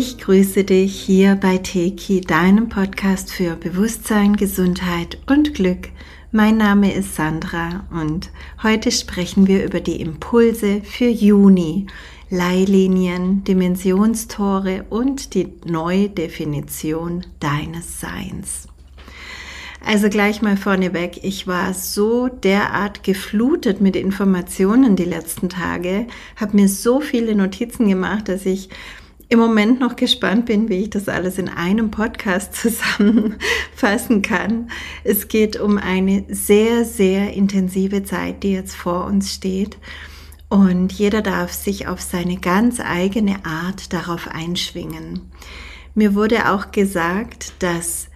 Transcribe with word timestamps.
Ich 0.00 0.16
grüße 0.18 0.62
dich 0.62 0.94
hier 1.00 1.34
bei 1.34 1.58
Teki, 1.58 2.20
deinem 2.20 2.68
Podcast 2.68 3.32
für 3.32 3.56
Bewusstsein, 3.56 4.36
Gesundheit 4.36 5.18
und 5.26 5.54
Glück. 5.54 5.88
Mein 6.30 6.56
Name 6.56 6.94
ist 6.94 7.16
Sandra 7.16 7.84
und 7.90 8.30
heute 8.62 8.92
sprechen 8.92 9.48
wir 9.48 9.64
über 9.64 9.80
die 9.80 10.00
Impulse 10.00 10.82
für 10.82 11.08
Juni, 11.08 11.88
Leihlinien, 12.30 13.42
Dimensionstore 13.42 14.84
und 14.88 15.34
die 15.34 15.48
Neudefinition 15.64 17.26
deines 17.40 17.98
Seins. 17.98 18.68
Also 19.84 20.08
gleich 20.10 20.42
mal 20.42 20.56
vorneweg, 20.56 21.24
ich 21.24 21.46
war 21.46 21.72
so 21.72 22.28
derart 22.28 23.02
geflutet 23.02 23.80
mit 23.80 23.96
Informationen 23.96 24.96
die 24.96 25.04
letzten 25.04 25.48
Tage, 25.48 26.06
habe 26.36 26.56
mir 26.56 26.68
so 26.68 27.00
viele 27.00 27.34
Notizen 27.34 27.88
gemacht, 27.88 28.28
dass 28.28 28.44
ich 28.44 28.68
im 29.30 29.38
Moment 29.38 29.78
noch 29.80 29.96
gespannt 29.96 30.46
bin, 30.46 30.68
wie 30.68 30.82
ich 30.84 30.90
das 30.90 31.08
alles 31.08 31.38
in 31.38 31.48
einem 31.48 31.90
Podcast 31.90 32.54
zusammenfassen 32.56 34.22
kann. 34.22 34.70
Es 35.04 35.28
geht 35.28 35.60
um 35.60 35.78
eine 35.78 36.24
sehr, 36.28 36.84
sehr 36.84 37.34
intensive 37.34 38.02
Zeit, 38.04 38.42
die 38.42 38.52
jetzt 38.52 38.74
vor 38.74 39.04
uns 39.04 39.34
steht. 39.34 39.76
Und 40.48 40.92
jeder 40.92 41.20
darf 41.20 41.52
sich 41.52 41.88
auf 41.88 42.00
seine 42.00 42.38
ganz 42.38 42.80
eigene 42.80 43.44
Art 43.44 43.92
darauf 43.92 44.28
einschwingen. 44.28 45.30
Mir 45.94 46.14
wurde 46.14 46.50
auch 46.50 46.70
gesagt, 46.70 47.52
dass 47.58 48.07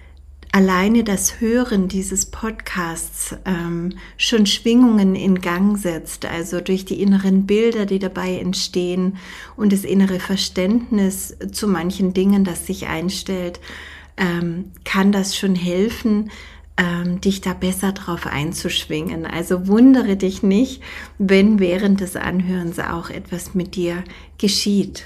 alleine 0.53 1.03
das 1.03 1.41
Hören 1.41 1.89
dieses 1.89 2.27
Podcasts 2.27 3.35
ähm, 3.47 3.95
schon 4.19 4.45
Schwingungen 4.45 5.17
in 5.17 5.41
Gang 5.41 5.79
setzt, 5.79 6.27
also 6.27 6.61
durch 6.61 6.85
die 6.85 7.01
inneren 7.01 7.47
Bilder, 7.47 7.87
die 7.87 7.99
dabei 7.99 8.39
entstehen 8.39 9.17
und 9.57 9.73
das 9.73 9.85
innere 9.85 10.21
Verständnis 10.21 11.37
zu 11.51 11.67
manchen 11.67 12.13
Dingen, 12.13 12.45
das 12.45 12.67
sich 12.67 12.87
einstellt, 12.87 13.61
ähm, 14.19 14.73
kann 14.85 15.11
das 15.11 15.37
schon 15.37 15.55
helfen, 15.55 16.31
ähm, 16.77 17.21
dich 17.23 17.41
da 17.41 17.55
besser 17.55 17.93
drauf 17.93 18.27
einzuschwingen. 18.27 19.25
Also 19.25 19.67
wundere 19.69 20.17
dich 20.17 20.43
nicht, 20.43 20.83
wenn 21.19 21.61
während 21.61 22.01
des 22.01 22.15
Anhörens 22.15 22.79
auch 22.79 23.09
etwas 23.09 23.55
mit 23.55 23.75
dir 23.75 24.05
geschieht. 24.37 25.05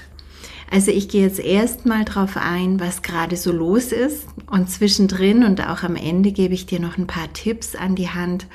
Also 0.69 0.91
ich 0.91 1.07
gehe 1.07 1.23
jetzt 1.23 1.39
erstmal 1.39 2.03
drauf 2.03 2.35
ein, 2.35 2.79
was 2.79 3.01
gerade 3.01 3.37
so 3.37 3.51
los 3.51 3.91
ist 3.91 4.27
und 4.51 4.69
zwischendrin 4.69 5.43
und 5.43 5.65
auch 5.65 5.83
am 5.83 5.95
Ende 5.95 6.31
gebe 6.31 6.53
ich 6.53 6.65
dir 6.65 6.79
noch 6.79 6.97
ein 6.97 7.07
paar 7.07 7.31
Tipps 7.31 7.75
an 7.75 7.95
die 7.95 8.09
Hand, 8.09 8.47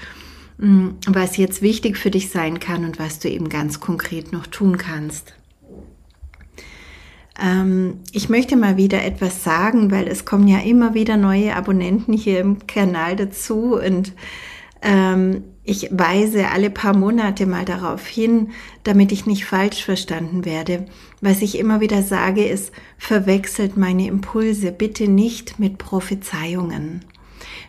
mm, 0.59 0.89
was 1.09 1.39
jetzt 1.39 1.63
wichtig 1.63 1.97
für 1.97 2.11
dich 2.11 2.31
sein 2.31 2.61
kann 2.61 2.85
und 2.85 2.99
was 2.99 3.19
du 3.19 3.31
eben 3.31 3.49
ganz 3.49 3.81
konkret 3.81 4.33
noch 4.33 4.47
tun 4.47 4.77
kannst. 4.77 5.35
Ähm, 7.41 8.01
ich 8.13 8.29
möchte 8.29 8.57
mal 8.57 8.77
wieder 8.77 9.03
etwas 9.03 9.43
sagen, 9.43 9.91
weil 9.91 10.07
es 10.07 10.27
kommen 10.27 10.49
ja 10.49 10.59
immer 10.59 10.93
wieder 10.93 11.17
neue 11.17 11.57
Abonnenten 11.57 12.13
hier 12.13 12.41
im 12.41 12.67
Kanal 12.67 13.17
dazu 13.17 13.77
und 13.77 14.13
ähm, 14.83 15.45
ich 15.65 15.89
weise 15.93 16.49
alle 16.49 16.71
paar 16.71 16.95
Monate 16.95 17.47
mal 17.47 17.65
darauf 17.65 18.07
hin, 18.07 18.51
damit 18.83 19.13
ich 19.13 19.27
nicht 19.27 19.45
falsch 19.45 19.85
verstanden 19.85 20.45
werde. 20.45 20.87
Was 21.25 21.41
ich 21.41 21.57
immer 21.57 21.81
wieder 21.81 22.03
sage, 22.03 22.45
ist, 22.45 22.73
verwechselt 22.99 23.77
meine 23.77 24.09
Impulse 24.09 24.73
bitte 24.73 25.07
nicht 25.07 25.61
mit 25.61 25.79
Prophezeiungen. 25.79 27.05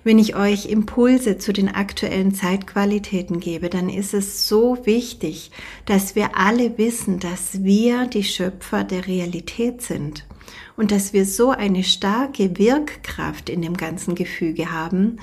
Wenn 0.04 0.18
ich 0.18 0.36
euch 0.36 0.66
Impulse 0.66 1.38
zu 1.38 1.54
den 1.54 1.70
aktuellen 1.70 2.34
Zeitqualitäten 2.34 3.40
gebe, 3.40 3.70
dann 3.70 3.90
ist 3.90 4.16
es 4.16 4.48
so 4.48 4.80
wichtig, 4.86 5.52
dass 5.86 6.16
wir 6.16 6.36
alle 6.36 6.80
wissen, 6.80 7.20
dass 7.20 7.64
wir 7.64 8.08
die 8.08 8.23
Schöpfer 8.23 8.83
der 8.83 9.05
Realität 9.05 9.83
sind 9.83 10.26
und 10.76 10.89
dass 10.89 11.14
wir 11.14 11.27
so 11.27 11.52
eine 11.52 11.83
starke 11.83 12.58
Wirkkraft 12.58 13.52
in 13.52 13.61
dem 13.61 13.77
ganzen 13.77 14.16
Gefüge 14.16 14.72
haben, 14.72 15.20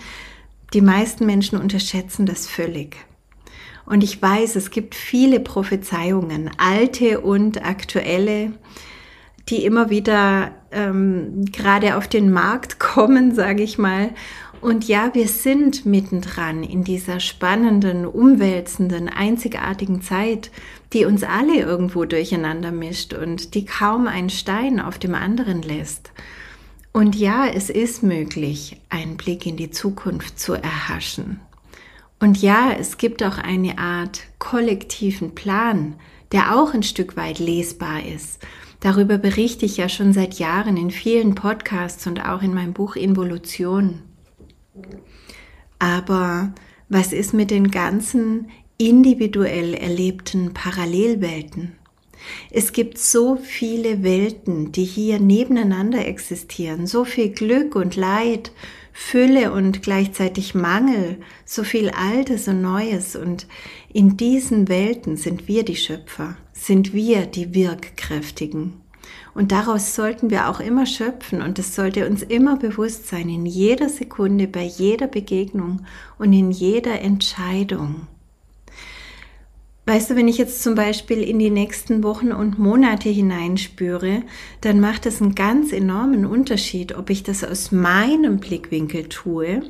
die 0.73 0.83
meisten 0.83 1.27
Menschen 1.27 1.61
unterschätzen 1.61 2.27
das 2.27 2.47
völlig. 2.47 2.97
Und 3.91 4.05
ich 4.05 4.23
weiß, 4.23 4.55
es 4.55 4.71
gibt 4.71 4.95
viele 4.95 5.41
Prophezeiungen, 5.41 6.49
alte 6.59 7.21
und 7.23 7.67
aktuelle, 7.67 8.53
die 9.49 9.65
immer 9.65 9.91
wieder 9.91 10.53
ähm, 10.71 11.45
gerade 11.47 11.97
auf 11.97 12.07
den 12.07 12.31
Markt 12.31 12.79
kommen, 12.79 13.35
sage 13.35 13.65
ich 13.65 13.79
mal. 13.79 14.11
Und 14.61 14.87
ja, 14.87 15.13
wir 15.15 15.27
sind 15.27 15.87
mittendran 15.87 16.63
in 16.63 16.85
dieser 16.85 17.19
spannenden, 17.19 18.07
umwälzenden, 18.07 19.09
einzigartigen 19.09 20.03
Zeit, 20.03 20.53
die 20.93 21.05
uns 21.05 21.25
alle 21.25 21.57
irgendwo 21.57 22.05
durcheinander 22.05 22.71
mischt 22.71 23.13
und 23.13 23.57
die 23.57 23.65
kaum 23.65 24.07
einen 24.07 24.31
Stein 24.31 24.79
auf 24.79 25.01
dem 25.01 25.17
anderen 25.17 25.63
lässt. 25.63 26.13
Und 26.93 27.17
ja, 27.17 27.49
es 27.49 27.71
ist 27.71 28.05
möglich, 28.05 28.81
einen 28.89 29.17
Blick 29.17 29.47
in 29.47 29.57
die 29.57 29.73
Zukunft 29.73 30.39
zu 30.39 30.53
erhaschen. 30.53 31.41
Und 32.21 32.43
ja, 32.43 32.73
es 32.79 32.99
gibt 32.99 33.23
auch 33.23 33.39
eine 33.39 33.79
Art 33.79 34.21
kollektiven 34.39 35.35
Plan, 35.35 35.97
der 36.33 36.55
auch 36.55 36.75
ein 36.75 36.83
Stück 36.83 37.17
weit 37.17 37.39
lesbar 37.39 38.05
ist. 38.05 38.39
Darüber 38.81 39.19
berichte 39.19 39.67
ich 39.67 39.79
ja 39.79 39.89
schon 39.89 40.13
seit 40.13 40.39
Jahren 40.39 40.77
in 40.77 40.91
vielen 40.91 41.35
Podcasts 41.35 42.07
und 42.07 42.25
auch 42.25 42.43
in 42.43 42.55
meinem 42.55 42.75
Buch 42.75 42.95
Involution. 42.95 44.03
Aber 45.79 46.53
was 46.89 47.13
ist 47.13 47.33
mit 47.35 47.51
den 47.51 47.71
ganzen 47.71 48.51
individuell 48.77 49.75
erlebten 49.75 50.53
Parallelwelten? 50.53 51.73
Es 52.51 52.73
gibt 52.73 52.99
so 52.99 53.37
viele 53.37 54.03
Welten, 54.03 54.73
die 54.73 54.85
hier 54.85 55.21
nebeneinander 55.21 56.07
existieren, 56.07 56.87
so 56.87 57.05
viel 57.05 57.31
Glück 57.31 57.77
und 57.77 57.97
Leid, 57.97 58.53
Fülle 59.03 59.51
und 59.51 59.83
gleichzeitig 59.83 60.55
Mangel, 60.55 61.17
so 61.45 61.65
viel 61.65 61.89
Altes 61.91 62.47
und 62.47 62.63
Neues. 62.63 63.17
Und 63.17 63.49
in 63.93 64.17
diesen 64.17 64.69
Welten 64.69 65.17
sind 65.17 65.49
wir 65.49 65.65
die 65.65 65.75
Schöpfer, 65.75 66.37
sind 66.53 66.93
wir 66.93 67.27
die 67.27 67.53
Wirkkräftigen. 67.53 68.75
Und 69.35 69.51
daraus 69.51 69.97
sollten 69.97 70.31
wir 70.31 70.49
auch 70.49 70.61
immer 70.61 70.87
schöpfen 70.87 71.43
und 71.43 71.59
es 71.59 71.75
sollte 71.75 72.07
uns 72.07 72.23
immer 72.23 72.57
bewusst 72.57 73.09
sein, 73.09 73.29
in 73.29 73.47
jeder 73.47 73.89
Sekunde, 73.89 74.47
bei 74.47 74.63
jeder 74.63 75.09
Begegnung 75.09 75.81
und 76.19 76.33
in 76.33 76.53
jeder 76.53 77.01
Entscheidung. 77.01 78.07
Weißt 79.91 80.09
du, 80.09 80.15
wenn 80.15 80.29
ich 80.29 80.39
jetzt 80.39 80.63
zum 80.63 80.77
Beispiel 80.77 81.21
in 81.21 81.41
die 81.41 81.51
nächsten 81.51 82.05
Wochen 82.05 82.31
und 82.31 82.61
Monate 82.61 83.09
hineinspüre, 83.09 84.23
dann 84.61 84.79
macht 84.79 85.05
es 85.05 85.21
einen 85.21 85.35
ganz 85.35 85.73
enormen 85.73 86.27
Unterschied, 86.27 86.97
ob 86.97 87.11
ich 87.11 87.25
das 87.25 87.43
aus 87.43 87.73
meinem 87.73 88.39
Blickwinkel 88.39 89.09
tue 89.09 89.63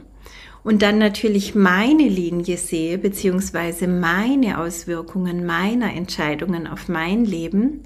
und 0.63 0.83
dann 0.83 0.99
natürlich 0.99 1.55
meine 1.55 2.07
Linie 2.07 2.59
sehe, 2.59 2.99
beziehungsweise 2.99 3.89
meine 3.89 4.59
Auswirkungen 4.59 5.47
meiner 5.47 5.95
Entscheidungen 5.95 6.67
auf 6.67 6.91
mein 6.91 7.25
Leben, 7.25 7.85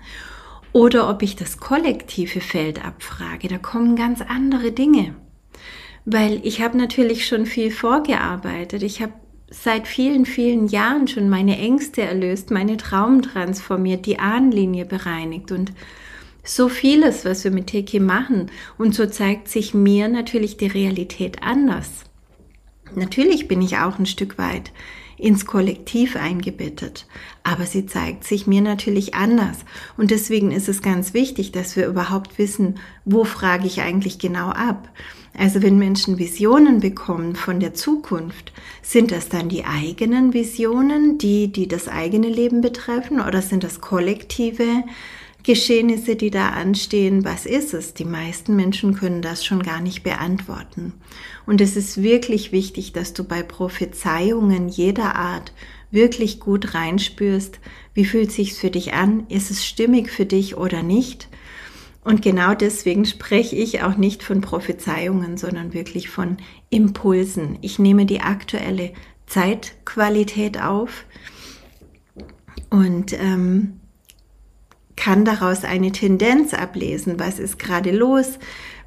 oder 0.73 1.09
ob 1.09 1.23
ich 1.23 1.37
das 1.37 1.59
kollektive 1.59 2.41
Feld 2.41 2.85
abfrage. 2.85 3.47
Da 3.47 3.59
kommen 3.59 3.95
ganz 3.95 4.21
andere 4.23 4.73
Dinge. 4.73 5.15
Weil 6.05 6.41
ich 6.43 6.61
habe 6.61 6.77
natürlich 6.77 7.29
schon 7.29 7.47
viel 7.47 7.71
vorgearbeitet. 7.71 8.83
Ich 8.83 9.01
habe 9.01 9.13
seit 9.63 9.87
vielen, 9.87 10.27
vielen 10.27 10.69
Jahren 10.69 11.07
schon 11.09 11.29
meine 11.29 11.59
Ängste 11.59 12.03
erlöst, 12.03 12.51
meine 12.51 12.77
Traum 12.77 13.23
transformiert, 13.23 14.07
die 14.07 14.19
Ahnenlinie 14.19 14.85
bereinigt 14.85 15.53
und 15.53 15.73
so 16.43 16.69
vieles, 16.69 17.25
was 17.25 17.45
wir 17.45 17.51
mit 17.51 17.69
Teki 17.69 18.01
machen. 18.01 18.51
Und 18.77 18.95
so 18.95 19.07
zeigt 19.07 19.49
sich 19.49 19.73
mir 19.73 20.09
natürlich 20.09 20.57
die 20.57 20.67
Realität 20.67 21.43
anders. 21.43 22.05
Natürlich 22.95 23.49
bin 23.49 23.63
ich 23.63 23.79
auch 23.79 23.99
ein 23.99 24.07
Stück 24.07 24.37
weit 24.39 24.73
ins 25.17 25.47
Kollektiv 25.47 26.17
eingebettet, 26.17 27.07
aber 27.45 27.65
sie 27.65 27.87
zeigt 27.87 28.25
sich 28.25 28.47
mir 28.47 28.61
natürlich 28.61 29.15
anders. 29.15 29.59
Und 29.97 30.11
deswegen 30.11 30.51
ist 30.51 30.69
es 30.69 30.83
ganz 30.83 31.15
wichtig, 31.15 31.53
dass 31.53 31.77
wir 31.77 31.87
überhaupt 31.87 32.37
wissen, 32.39 32.79
wo 33.05 33.25
frage 33.25 33.67
ich 33.67 33.81
eigentlich 33.81 34.19
genau 34.19 34.49
ab. 34.49 34.89
Also 35.37 35.63
wenn 35.63 35.79
Menschen 35.79 36.19
Visionen 36.19 36.81
bekommen 36.81 37.35
von 37.35 37.59
der 37.59 37.75
Zukunft, 37.75 38.53
sind 38.83 39.11
das 39.11 39.29
dann 39.29 39.49
die 39.49 39.65
eigenen 39.65 40.33
Visionen, 40.33 41.19
die, 41.19 41.49
die 41.49 41.67
das 41.67 41.89
eigene 41.89 42.29
Leben 42.29 42.61
betreffen, 42.61 43.21
oder 43.21 43.43
sind 43.43 43.65
das 43.65 43.81
kollektive 43.81 44.85
Geschehnisse, 45.43 46.15
die 46.17 46.31
da 46.31 46.51
anstehen? 46.51 47.25
Was 47.25 47.47
ist 47.47 47.75
es? 47.75 47.95
Die 47.95 48.05
meisten 48.05 48.55
Menschen 48.55 48.95
können 48.95 49.23
das 49.23 49.45
schon 49.45 49.63
gar 49.63 49.81
nicht 49.81 50.05
beantworten. 50.05 50.95
Und 51.47 51.61
es 51.61 51.77
ist 51.77 52.03
wirklich 52.03 52.53
wichtig, 52.53 52.93
dass 52.93 53.13
du 53.13 53.25
bei 53.25 53.43
Prophezeiungen 53.43 54.69
jeder 54.69 55.17
Art 55.17 55.53
wirklich 55.91 56.41
gut 56.41 56.75
reinspürst, 56.75 57.61
wie 57.93 58.05
fühlt 58.05 58.33
sich's 58.33 58.59
für 58.59 58.71
dich 58.71 58.95
an? 58.95 59.27
Ist 59.29 59.51
es 59.51 59.65
stimmig 59.65 60.11
für 60.11 60.27
dich 60.27 60.57
oder 60.57 60.83
nicht? 60.83 61.29
Und 62.05 62.21
genau 62.21 62.55
deswegen 62.55 63.07
spreche 63.07 63.57
ich 63.57 63.83
auch 63.83 63.97
nicht 63.97 64.23
von 64.23 64.43
Prophezeiungen, 64.43 65.39
sondern 65.39 65.73
wirklich 65.73 66.11
von 66.11 66.37
Impulsen. 66.69 67.59
Ich 67.63 67.79
nehme 67.79 68.05
die 68.05 68.21
aktuelle 68.21 68.93
Zeitqualität 69.27 70.61
auf 70.61 71.07
und 72.69 73.15
ähm, 73.15 73.81
kann 74.97 75.25
daraus 75.25 75.65
eine 75.65 75.93
Tendenz 75.93 76.53
ablesen. 76.53 77.19
Was 77.19 77.39
ist 77.39 77.59
gerade 77.59 77.91
los? 77.91 78.39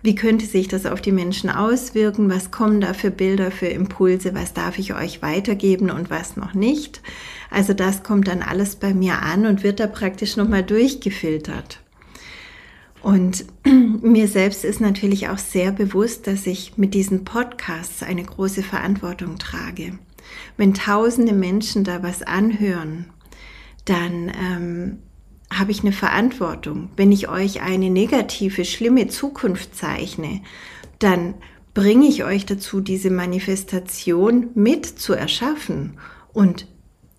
Wie 0.03 0.13
könnte 0.13 0.45
sich 0.45 0.67
das 0.67 0.85
auf 0.85 1.01
die 1.01 1.11
Menschen 1.11 1.49
auswirken? 1.49 2.29
Was 2.29 2.51
kommen 2.51 2.81
da 2.81 2.93
für 2.93 3.09
Bilder, 3.09 3.49
für 3.49 3.67
Impulse? 3.67 4.35
Was 4.35 4.53
darf 4.53 4.77
ich 4.77 4.93
euch 4.93 5.23
weitergeben 5.23 5.89
und 5.89 6.11
was 6.11 6.37
noch 6.37 6.53
nicht? 6.53 7.01
Also 7.49 7.73
das 7.73 8.03
kommt 8.03 8.27
dann 8.27 8.43
alles 8.43 8.75
bei 8.75 8.93
mir 8.93 9.23
an 9.23 9.47
und 9.47 9.63
wird 9.63 9.79
da 9.79 9.87
praktisch 9.87 10.37
nochmal 10.37 10.63
durchgefiltert. 10.63 11.81
Und 13.07 13.45
mir 14.03 14.27
selbst 14.27 14.65
ist 14.65 14.81
natürlich 14.81 15.29
auch 15.29 15.37
sehr 15.37 15.71
bewusst, 15.71 16.27
dass 16.27 16.45
ich 16.45 16.77
mit 16.77 16.93
diesen 16.93 17.23
Podcasts 17.23 18.03
eine 18.03 18.21
große 18.21 18.63
Verantwortung 18.63 19.37
trage. 19.37 19.97
Wenn 20.57 20.73
tausende 20.73 21.31
Menschen 21.31 21.85
da 21.85 22.03
was 22.03 22.21
anhören, 22.21 23.05
dann 23.85 24.29
ähm, 24.37 24.97
habe 25.49 25.71
ich 25.71 25.83
eine 25.83 25.93
Verantwortung. 25.93 26.89
Wenn 26.97 27.13
ich 27.13 27.29
euch 27.29 27.61
eine 27.61 27.89
negative, 27.89 28.65
schlimme 28.65 29.07
Zukunft 29.07 29.73
zeichne, 29.73 30.41
dann 30.99 31.35
bringe 31.73 32.09
ich 32.09 32.25
euch 32.25 32.45
dazu, 32.45 32.81
diese 32.81 33.09
Manifestation 33.09 34.49
mit 34.53 34.85
zu 34.85 35.13
erschaffen. 35.13 35.97
Und 36.33 36.67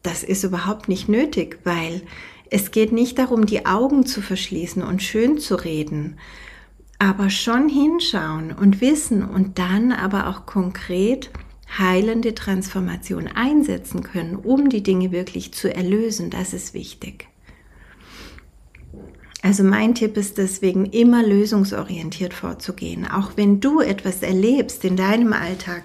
das 0.02 0.22
ist 0.22 0.44
überhaupt 0.44 0.90
nicht 0.90 1.08
nötig, 1.08 1.60
weil 1.64 2.02
es 2.50 2.70
geht 2.70 2.92
nicht 2.92 3.18
darum, 3.18 3.46
die 3.46 3.66
Augen 3.66 4.06
zu 4.06 4.22
verschließen 4.22 4.82
und 4.82 5.02
schön 5.02 5.38
zu 5.38 5.54
reden, 5.56 6.18
aber 6.98 7.30
schon 7.30 7.68
hinschauen 7.68 8.52
und 8.52 8.80
wissen 8.80 9.22
und 9.22 9.58
dann 9.58 9.92
aber 9.92 10.28
auch 10.28 10.46
konkret 10.46 11.30
heilende 11.76 12.34
Transformation 12.34 13.28
einsetzen 13.28 14.02
können, 14.02 14.36
um 14.36 14.68
die 14.68 14.82
Dinge 14.82 15.12
wirklich 15.12 15.52
zu 15.52 15.72
erlösen. 15.72 16.30
Das 16.30 16.54
ist 16.54 16.74
wichtig. 16.74 17.28
Also 19.42 19.62
mein 19.62 19.94
Tipp 19.94 20.16
ist 20.16 20.38
deswegen 20.38 20.86
immer 20.86 21.22
lösungsorientiert 21.22 22.34
vorzugehen. 22.34 23.06
Auch 23.08 23.32
wenn 23.36 23.60
du 23.60 23.80
etwas 23.80 24.22
erlebst 24.22 24.84
in 24.84 24.96
deinem 24.96 25.32
Alltag 25.32 25.84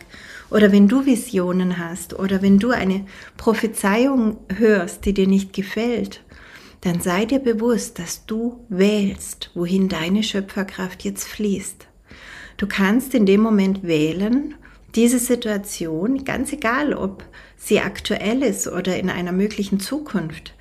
oder 0.49 0.71
wenn 0.71 0.87
du 0.87 1.05
Visionen 1.05 1.77
hast 1.77 2.17
oder 2.17 2.41
wenn 2.41 2.57
du 2.57 2.71
eine 2.71 3.05
Prophezeiung 3.37 4.37
hörst, 4.55 5.05
die 5.05 5.13
dir 5.13 5.27
nicht 5.27 5.53
gefällt, 5.53 6.23
dann 6.83 6.99
sei 6.99 7.25
dir 7.25 7.39
bewusst, 7.39 7.97
dass 7.97 8.25
du 8.25 8.65
wählst, 8.67 9.51
wohin 9.53 9.87
deine 9.87 10.21
Schöpferkraft 10.21 11.05
jetzt 11.05 11.25
fließt. 11.25 11.87
Du 12.57 12.67
kannst 12.67 13.13
in 13.13 13.25
dem 13.25 13.39
Moment 13.39 13.83
wählen, 13.83 14.55
diese 14.93 15.17
Situation, 15.17 16.25
ganz 16.25 16.51
egal 16.51 16.93
ob 16.93 17.23
sie 17.55 17.79
aktuell 17.79 18.43
ist 18.43 18.67
oder 18.67 18.97
in 18.97 19.09
einer 19.09 19.31
möglichen 19.31 19.79
Zukunft, 19.79 20.55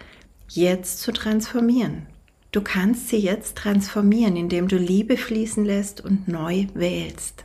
jetzt 0.48 1.00
zu 1.00 1.10
transformieren. 1.10 2.06
Du 2.52 2.60
kannst 2.60 3.08
sie 3.08 3.18
jetzt 3.18 3.56
transformieren, 3.56 4.36
indem 4.36 4.68
du 4.68 4.76
Liebe 4.76 5.16
fließen 5.16 5.64
lässt 5.64 6.00
und 6.00 6.28
neu 6.28 6.66
wählst. 6.75 7.44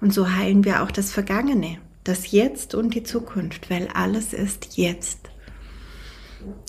Und 0.00 0.12
so 0.12 0.30
heilen 0.30 0.64
wir 0.64 0.82
auch 0.82 0.90
das 0.90 1.10
Vergangene, 1.10 1.78
das 2.04 2.32
Jetzt 2.32 2.74
und 2.74 2.94
die 2.94 3.02
Zukunft, 3.02 3.70
weil 3.70 3.88
alles 3.94 4.34
ist 4.34 4.76
jetzt. 4.76 5.30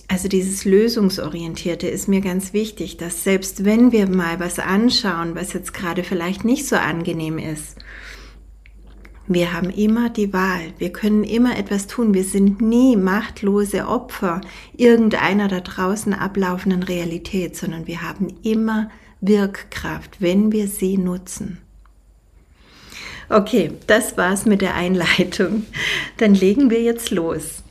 Also 0.10 0.28
dieses 0.28 0.66
Lösungsorientierte 0.66 1.88
ist 1.88 2.08
mir 2.08 2.22
ganz 2.22 2.52
wichtig, 2.52 2.98
dass 2.98 3.24
selbst 3.24 3.64
wenn 3.64 3.92
wir 3.92 4.10
mal 4.10 4.40
was 4.40 4.58
anschauen, 4.58 5.36
was 5.36 5.54
jetzt 5.54 5.72
gerade 5.72 6.04
vielleicht 6.04 6.44
nicht 6.44 6.66
so 6.66 6.76
angenehm 6.76 7.38
ist, 7.38 7.78
wir 9.28 9.54
haben 9.54 9.70
immer 9.70 10.10
die 10.10 10.34
Wahl. 10.34 10.74
Wir 10.80 10.92
können 10.92 11.24
immer 11.24 11.56
etwas 11.60 11.86
tun. 11.86 12.16
Wir 12.16 12.24
sind 12.24 12.60
nie 12.60 12.96
machtlose 12.96 13.88
Opfer 13.88 14.42
irgendeiner 14.76 15.48
da 15.48 15.60
draußen 15.60 16.16
ablaufenden 16.16 16.82
Realität, 16.82 17.56
sondern 17.56 17.86
wir 17.86 18.02
haben 18.02 18.34
immer 18.42 18.90
Wirkkraft, 19.22 20.20
wenn 20.22 20.52
wir 20.52 20.68
sie 20.68 20.98
nutzen. 20.98 21.60
Okay, 23.30 23.74
das 23.86 24.18
war's 24.18 24.48
mit 24.48 24.62
der 24.62 24.74
Einleitung. 24.74 25.68
Dann 26.18 26.34
legen 26.34 26.72
wir 26.72 26.82
jetzt 26.82 27.12
los. 27.12 27.62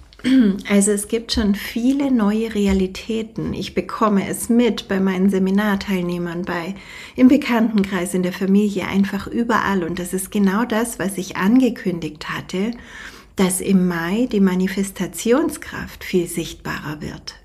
Also 0.68 0.92
es 0.92 1.08
gibt 1.08 1.32
schon 1.32 1.54
viele 1.54 2.10
neue 2.10 2.54
Realitäten. 2.54 3.54
Ich 3.54 3.74
bekomme 3.74 4.28
es 4.28 4.48
mit 4.48 4.88
bei 4.88 5.00
meinen 5.00 5.30
Seminarteilnehmern, 5.30 6.42
bei 6.42 6.74
im 7.16 7.28
Bekanntenkreis, 7.28 8.14
in 8.14 8.22
der 8.22 8.32
Familie, 8.32 8.86
einfach 8.86 9.26
überall. 9.26 9.84
Und 9.84 9.98
das 9.98 10.12
ist 10.12 10.30
genau 10.30 10.64
das, 10.64 10.98
was 10.98 11.18
ich 11.18 11.36
angekündigt 11.36 12.28
hatte, 12.28 12.72
dass 13.36 13.60
im 13.60 13.86
Mai 13.86 14.28
die 14.30 14.40
Manifestationskraft 14.40 16.02
viel 16.04 16.26
sichtbarer 16.26 17.00
wird. 17.00 17.36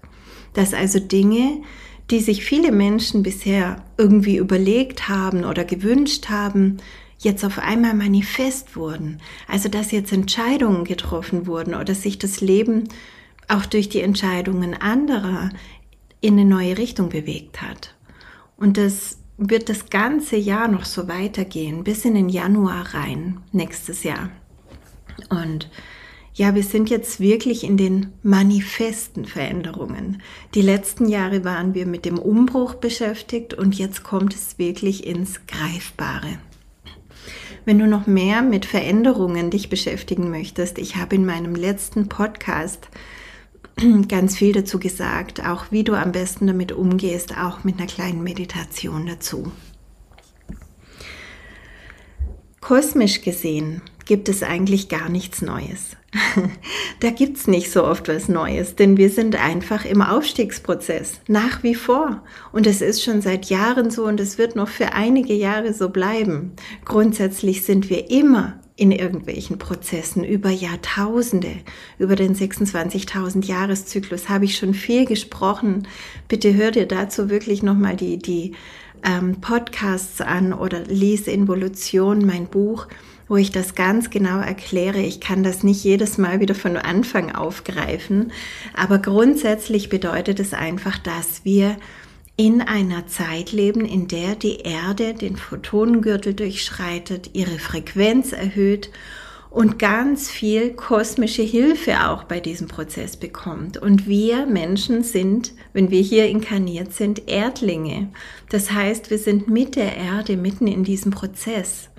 Dass 0.53 0.73
also 0.73 0.99
Dinge, 0.99 1.61
die 2.09 2.19
sich 2.19 2.43
viele 2.43 2.71
Menschen 2.71 3.23
bisher 3.23 3.83
irgendwie 3.97 4.37
überlegt 4.37 5.07
haben 5.07 5.45
oder 5.45 5.63
gewünscht 5.63 6.29
haben, 6.29 6.77
jetzt 7.23 7.43
auf 7.43 7.59
einmal 7.59 7.93
manifest 7.93 8.75
wurden. 8.75 9.19
Also 9.47 9.69
dass 9.69 9.91
jetzt 9.91 10.11
Entscheidungen 10.11 10.83
getroffen 10.83 11.47
wurden 11.47 11.75
oder 11.75 11.95
sich 11.95 12.19
das 12.19 12.41
Leben 12.41 12.89
auch 13.47 13.65
durch 13.65 13.89
die 13.89 14.01
Entscheidungen 14.01 14.73
anderer 14.73 15.49
in 16.21 16.33
eine 16.33 16.45
neue 16.45 16.77
Richtung 16.77 17.09
bewegt 17.09 17.61
hat. 17.61 17.95
Und 18.55 18.77
das 18.77 19.17
wird 19.37 19.67
das 19.69 19.89
ganze 19.89 20.37
Jahr 20.37 20.67
noch 20.67 20.85
so 20.85 21.07
weitergehen, 21.07 21.83
bis 21.83 22.05
in 22.05 22.15
den 22.15 22.29
Januar 22.29 22.93
rein, 22.93 23.41
nächstes 23.51 24.03
Jahr. 24.03 24.29
Und 25.29 25.69
ja, 26.35 26.55
wir 26.55 26.63
sind 26.63 26.89
jetzt 26.89 27.19
wirklich 27.19 27.63
in 27.63 27.77
den 27.77 28.13
manifesten 28.23 29.25
Veränderungen. 29.25 30.21
Die 30.55 30.61
letzten 30.61 31.07
Jahre 31.07 31.43
waren 31.43 31.75
wir 31.75 31.85
mit 31.85 32.05
dem 32.05 32.17
Umbruch 32.17 32.75
beschäftigt 32.75 33.53
und 33.53 33.75
jetzt 33.77 34.03
kommt 34.03 34.33
es 34.33 34.57
wirklich 34.57 35.05
ins 35.05 35.45
Greifbare. 35.45 36.39
Wenn 37.65 37.79
du 37.79 37.87
noch 37.87 38.07
mehr 38.07 38.41
mit 38.41 38.65
Veränderungen 38.65 39.49
dich 39.49 39.69
beschäftigen 39.69 40.29
möchtest, 40.29 40.77
ich 40.77 40.97
habe 40.97 41.15
in 41.15 41.25
meinem 41.25 41.55
letzten 41.55 42.09
Podcast 42.09 42.89
ganz 44.09 44.37
viel 44.37 44.51
dazu 44.51 44.79
gesagt, 44.79 45.45
auch 45.45 45.71
wie 45.71 45.85
du 45.85 45.93
am 45.93 46.11
besten 46.11 46.47
damit 46.47 46.73
umgehst, 46.73 47.37
auch 47.37 47.63
mit 47.63 47.77
einer 47.77 47.87
kleinen 47.87 48.21
Meditation 48.21 49.05
dazu. 49.07 49.51
Kosmisch 52.59 53.21
gesehen 53.21 53.81
gibt 54.05 54.27
es 54.27 54.43
eigentlich 54.43 54.89
gar 54.89 55.09
nichts 55.09 55.41
Neues. 55.41 55.95
da 56.99 57.09
gibt 57.09 57.37
es 57.37 57.47
nicht 57.47 57.71
so 57.71 57.85
oft 57.85 58.07
was 58.07 58.27
Neues, 58.27 58.75
denn 58.75 58.97
wir 58.97 59.09
sind 59.09 59.35
einfach 59.35 59.85
im 59.85 60.01
Aufstiegsprozess, 60.01 61.21
nach 61.27 61.63
wie 61.63 61.75
vor. 61.75 62.23
Und 62.51 62.67
es 62.67 62.81
ist 62.81 63.03
schon 63.03 63.21
seit 63.21 63.45
Jahren 63.45 63.89
so 63.89 64.05
und 64.05 64.19
es 64.19 64.37
wird 64.37 64.55
noch 64.55 64.69
für 64.69 64.93
einige 64.93 65.33
Jahre 65.33 65.73
so 65.73 65.89
bleiben. 65.89 66.53
Grundsätzlich 66.85 67.63
sind 67.63 67.89
wir 67.89 68.09
immer 68.11 68.59
in 68.75 68.91
irgendwelchen 68.91 69.59
Prozessen 69.59 70.23
über 70.23 70.49
Jahrtausende, 70.49 71.57
über 71.99 72.15
den 72.15 72.35
26.000 72.35 73.45
Jahreszyklus 73.45 74.29
habe 74.29 74.45
ich 74.45 74.57
schon 74.57 74.73
viel 74.73 75.05
gesprochen. 75.05 75.87
Bitte 76.27 76.55
hör 76.55 76.71
dir 76.71 76.87
dazu 76.87 77.29
wirklich 77.29 77.61
nochmal 77.61 77.95
die, 77.95 78.17
die 78.17 78.53
ähm, 79.03 79.41
Podcasts 79.41 80.21
an 80.21 80.53
oder 80.53 80.79
lies 80.85 81.27
Involution, 81.27 82.25
mein 82.25 82.47
Buch 82.47 82.87
wo 83.27 83.37
ich 83.37 83.51
das 83.51 83.75
ganz 83.75 84.09
genau 84.09 84.39
erkläre. 84.39 84.99
Ich 84.99 85.19
kann 85.19 85.43
das 85.43 85.63
nicht 85.63 85.83
jedes 85.83 86.17
Mal 86.17 86.39
wieder 86.39 86.55
von 86.55 86.77
Anfang 86.77 87.33
aufgreifen, 87.33 88.31
aber 88.73 88.99
grundsätzlich 88.99 89.89
bedeutet 89.89 90.39
es 90.39 90.53
einfach, 90.53 90.97
dass 90.97 91.43
wir 91.43 91.77
in 92.35 92.61
einer 92.61 93.05
Zeit 93.07 93.51
leben, 93.51 93.85
in 93.85 94.07
der 94.07 94.35
die 94.35 94.61
Erde 94.61 95.13
den 95.13 95.37
Photonengürtel 95.37 96.33
durchschreitet, 96.33 97.31
ihre 97.33 97.59
Frequenz 97.59 98.31
erhöht 98.31 98.89
und 99.53 99.77
ganz 99.77 100.31
viel 100.31 100.71
kosmische 100.71 101.43
Hilfe 101.43 102.09
auch 102.09 102.23
bei 102.23 102.39
diesem 102.39 102.67
Prozess 102.67 103.17
bekommt. 103.17 103.77
Und 103.77 104.07
wir 104.07 104.47
Menschen 104.47 105.03
sind, 105.03 105.53
wenn 105.73 105.91
wir 105.91 106.01
hier 106.01 106.27
inkarniert 106.27 106.91
sind, 106.91 107.29
Erdlinge. 107.29 108.09
Das 108.49 108.71
heißt, 108.71 109.11
wir 109.11 109.19
sind 109.19 109.47
mit 109.47 109.75
der 109.75 109.95
Erde 109.95 110.37
mitten 110.37 110.65
in 110.65 110.83
diesem 110.83 111.11
Prozess. 111.11 111.89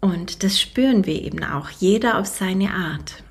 Und 0.00 0.42
das 0.42 0.60
spüren 0.60 1.06
wir 1.06 1.22
eben 1.22 1.44
auch, 1.44 1.70
jeder 1.70 2.18
auf 2.18 2.26
seine 2.26 2.72
Art. 2.72 3.22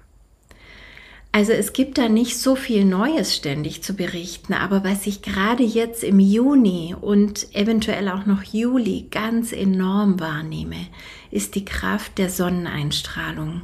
Also 1.31 1.51
es 1.51 1.73
gibt 1.73 1.99
da 1.99 2.09
nicht 2.09 2.39
so 2.39 2.55
viel 2.55 2.85
Neues 2.85 3.35
ständig 3.35 3.83
zu 3.83 3.93
berichten, 3.93 4.53
aber 4.53 4.83
was 4.83 5.05
ich 5.05 5.21
gerade 5.21 5.63
jetzt 5.63 6.03
im 6.03 6.19
Juni 6.19 6.95
und 6.99 7.55
eventuell 7.55 8.09
auch 8.09 8.25
noch 8.25 8.41
Juli 8.41 9.07
ganz 9.11 9.51
enorm 9.51 10.19
wahrnehme, 10.19 10.88
ist 11.29 11.53
die 11.53 11.65
Kraft 11.65 12.17
der 12.17 12.31
Sonneneinstrahlung. 12.31 13.61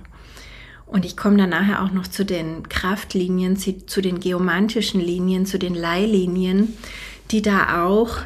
Und 0.85 1.05
ich 1.05 1.17
komme 1.17 1.38
dann 1.38 1.50
nachher 1.50 1.83
auch 1.83 1.91
noch 1.91 2.05
zu 2.05 2.24
den 2.24 2.69
Kraftlinien, 2.69 3.57
zu 3.57 4.01
den 4.01 4.19
geomantischen 4.19 5.01
Linien, 5.01 5.47
zu 5.47 5.57
den 5.57 5.74
Leihlinien, 5.74 6.77
die 7.31 7.41
da 7.41 7.83
auch 7.83 8.19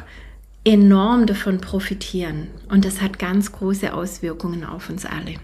enorm 0.64 1.26
davon 1.26 1.60
profitieren. 1.60 2.48
Und 2.68 2.84
das 2.84 3.00
hat 3.00 3.18
ganz 3.18 3.52
große 3.52 3.92
Auswirkungen 3.92 4.64
auf 4.64 4.90
uns 4.90 5.06
alle. 5.06 5.34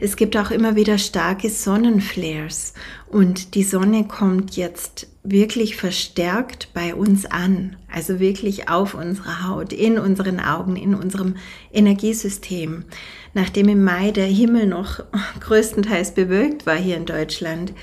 Es 0.00 0.16
gibt 0.16 0.36
auch 0.36 0.50
immer 0.50 0.76
wieder 0.76 0.98
starke 0.98 1.50
Sonnenflares 1.50 2.74
und 3.06 3.54
die 3.54 3.62
Sonne 3.62 4.06
kommt 4.06 4.56
jetzt 4.56 5.08
wirklich 5.22 5.76
verstärkt 5.76 6.70
bei 6.72 6.94
uns 6.94 7.26
an, 7.26 7.76
also 7.92 8.18
wirklich 8.18 8.68
auf 8.70 8.94
unserer 8.94 9.46
Haut, 9.46 9.72
in 9.72 9.98
unseren 9.98 10.40
Augen, 10.40 10.76
in 10.76 10.94
unserem 10.94 11.36
Energiesystem. 11.72 12.84
Nachdem 13.34 13.68
im 13.68 13.84
Mai 13.84 14.10
der 14.10 14.26
Himmel 14.26 14.66
noch 14.66 15.00
größtenteils 15.40 16.14
bewölkt 16.14 16.64
war 16.64 16.76
hier 16.76 16.96
in 16.96 17.06
Deutschland, 17.06 17.74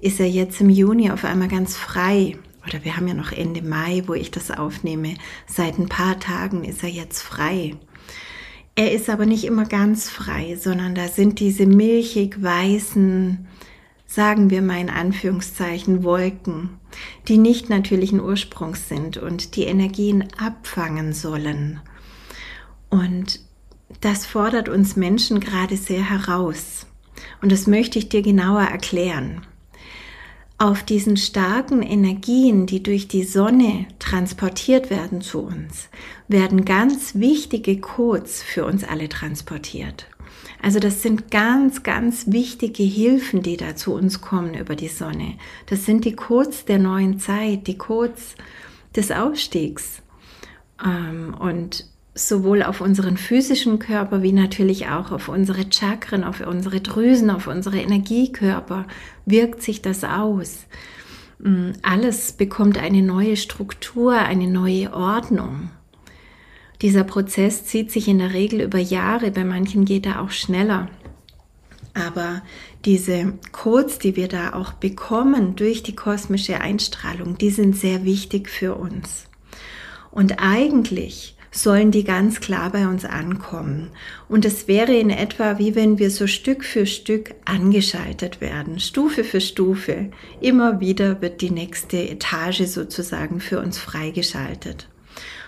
ist 0.00 0.20
er 0.20 0.28
jetzt 0.28 0.60
im 0.60 0.70
Juni 0.70 1.10
auf 1.10 1.24
einmal 1.24 1.48
ganz 1.48 1.76
frei. 1.76 2.36
Oder 2.66 2.84
wir 2.84 2.96
haben 2.96 3.08
ja 3.08 3.14
noch 3.14 3.32
Ende 3.32 3.62
Mai, 3.62 4.02
wo 4.06 4.14
ich 4.14 4.30
das 4.30 4.50
aufnehme. 4.50 5.14
Seit 5.46 5.78
ein 5.78 5.88
paar 5.88 6.18
Tagen 6.18 6.64
ist 6.64 6.82
er 6.82 6.88
jetzt 6.88 7.20
frei. 7.20 7.76
Er 8.74 8.92
ist 8.92 9.08
aber 9.08 9.26
nicht 9.26 9.44
immer 9.44 9.66
ganz 9.66 10.10
frei, 10.10 10.56
sondern 10.56 10.94
da 10.94 11.08
sind 11.08 11.38
diese 11.38 11.66
milchig 11.66 12.42
weißen, 12.42 13.46
sagen 14.06 14.50
wir 14.50 14.62
mal 14.62 14.80
in 14.80 14.90
Anführungszeichen, 14.90 16.02
Wolken, 16.02 16.70
die 17.28 17.38
nicht 17.38 17.68
natürlichen 17.70 18.20
Ursprungs 18.20 18.88
sind 18.88 19.16
und 19.16 19.56
die 19.56 19.64
Energien 19.64 20.24
abfangen 20.38 21.12
sollen. 21.12 21.80
Und 22.90 23.40
das 24.00 24.26
fordert 24.26 24.68
uns 24.68 24.96
Menschen 24.96 25.38
gerade 25.38 25.76
sehr 25.76 26.08
heraus. 26.10 26.86
Und 27.42 27.52
das 27.52 27.66
möchte 27.66 27.98
ich 27.98 28.08
dir 28.08 28.22
genauer 28.22 28.62
erklären 28.62 29.42
auf 30.64 30.82
diesen 30.82 31.18
starken 31.18 31.82
Energien, 31.82 32.64
die 32.64 32.82
durch 32.82 33.06
die 33.06 33.24
Sonne 33.24 33.84
transportiert 33.98 34.88
werden 34.88 35.20
zu 35.20 35.40
uns, 35.40 35.90
werden 36.26 36.64
ganz 36.64 37.16
wichtige 37.16 37.78
Codes 37.78 38.42
für 38.42 38.64
uns 38.64 38.82
alle 38.82 39.10
transportiert. 39.10 40.06
Also 40.62 40.78
das 40.80 41.02
sind 41.02 41.30
ganz, 41.30 41.82
ganz 41.82 42.28
wichtige 42.28 42.82
Hilfen, 42.82 43.42
die 43.42 43.58
da 43.58 43.76
zu 43.76 43.92
uns 43.92 44.22
kommen 44.22 44.54
über 44.54 44.74
die 44.74 44.88
Sonne. 44.88 45.34
Das 45.66 45.84
sind 45.84 46.06
die 46.06 46.16
Codes 46.16 46.64
der 46.64 46.78
neuen 46.78 47.18
Zeit, 47.18 47.66
die 47.66 47.76
Codes 47.76 48.34
des 48.96 49.10
Aufstiegs. 49.10 50.00
Ähm, 50.82 51.36
und 51.38 51.84
sowohl 52.14 52.62
auf 52.62 52.80
unseren 52.80 53.16
physischen 53.16 53.78
Körper 53.78 54.22
wie 54.22 54.32
natürlich 54.32 54.88
auch 54.88 55.10
auf 55.10 55.28
unsere 55.28 55.70
Chakren, 55.70 56.22
auf 56.22 56.40
unsere 56.46 56.80
Drüsen, 56.80 57.30
auf 57.30 57.48
unsere 57.48 57.78
Energiekörper 57.78 58.86
wirkt 59.26 59.62
sich 59.62 59.82
das 59.82 60.04
aus. 60.04 60.66
Mm, 61.40 61.70
alles 61.82 62.32
bekommt 62.32 62.78
eine 62.78 63.02
neue 63.02 63.36
Struktur, 63.36 64.14
eine 64.14 64.46
neue 64.46 64.94
Ordnung. 64.94 65.70
Dieser 66.82 67.04
Prozess 67.04 67.64
zieht 67.64 67.90
sich 67.90 68.08
in 68.08 68.18
der 68.18 68.32
Regel 68.32 68.60
über 68.60 68.78
Jahre, 68.78 69.30
bei 69.30 69.44
manchen 69.44 69.84
geht 69.84 70.06
er 70.06 70.22
auch 70.22 70.30
schneller. 70.30 70.88
Aber 71.94 72.42
diese 72.84 73.34
Codes, 73.52 73.98
die 73.98 74.16
wir 74.16 74.28
da 74.28 74.52
auch 74.52 74.72
bekommen 74.72 75.56
durch 75.56 75.82
die 75.82 75.94
kosmische 75.94 76.60
Einstrahlung, 76.60 77.38
die 77.38 77.50
sind 77.50 77.76
sehr 77.76 78.04
wichtig 78.04 78.48
für 78.48 78.74
uns. 78.74 79.26
Und 80.10 80.40
eigentlich 80.40 81.33
sollen 81.54 81.92
die 81.92 82.04
ganz 82.04 82.40
klar 82.40 82.70
bei 82.70 82.88
uns 82.88 83.04
ankommen. 83.04 83.90
Und 84.28 84.44
es 84.44 84.66
wäre 84.66 84.94
in 84.94 85.10
etwa 85.10 85.58
wie 85.58 85.74
wenn 85.74 85.98
wir 85.98 86.10
so 86.10 86.26
Stück 86.26 86.64
für 86.64 86.84
Stück 86.84 87.34
angeschaltet 87.44 88.40
werden, 88.40 88.80
Stufe 88.80 89.22
für 89.22 89.40
Stufe. 89.40 90.10
Immer 90.40 90.80
wieder 90.80 91.22
wird 91.22 91.40
die 91.40 91.50
nächste 91.50 92.10
Etage 92.10 92.66
sozusagen 92.66 93.40
für 93.40 93.60
uns 93.60 93.78
freigeschaltet. 93.78 94.88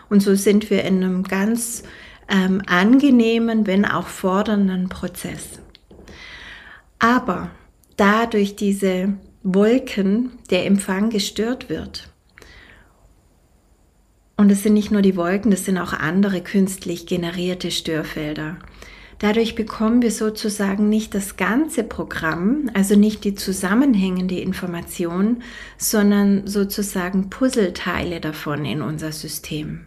Und 0.09 0.21
so 0.21 0.37
sind 0.37 0.71
wir 0.71 0.85
in 0.85 1.03
einem 1.03 1.25
ganz 1.25 1.83
ähm, 2.29 2.63
angenehmen, 2.67 3.67
wenn 3.67 3.85
auch 3.85 4.07
fordernden 4.07 4.89
Prozess. 4.89 5.59
Aber 7.01 7.51
da 7.97 8.27
durch 8.27 8.55
diese 8.55 9.15
Wolken 9.43 10.39
der 10.51 10.67
Empfang 10.67 11.11
gestört 11.11 11.69
wird, 11.69 12.09
und 14.37 14.50
es 14.50 14.62
sind 14.62 14.75
nicht 14.75 14.90
nur 14.90 15.02
die 15.02 15.16
Wolken, 15.16 15.50
das 15.50 15.64
sind 15.64 15.78
auch 15.78 15.93
andere 15.93 16.40
künstlich 16.43 17.07
generierte 17.07 17.71
Störfelder. 17.71 18.59
Dadurch 19.19 19.55
bekommen 19.55 20.02
wir 20.02 20.11
sozusagen 20.11 20.90
nicht 20.90 21.14
das 21.14 21.37
ganze 21.37 21.85
Programm, 21.85 22.71
also 22.75 22.97
nicht 22.97 23.25
die 23.25 23.35
zusammenhängende 23.35 24.38
Information, 24.38 25.43
sondern 25.78 26.47
sozusagen 26.47 27.31
Puzzleteile 27.31 28.21
davon 28.21 28.66
in 28.66 28.83
unser 28.83 29.12
System. 29.12 29.87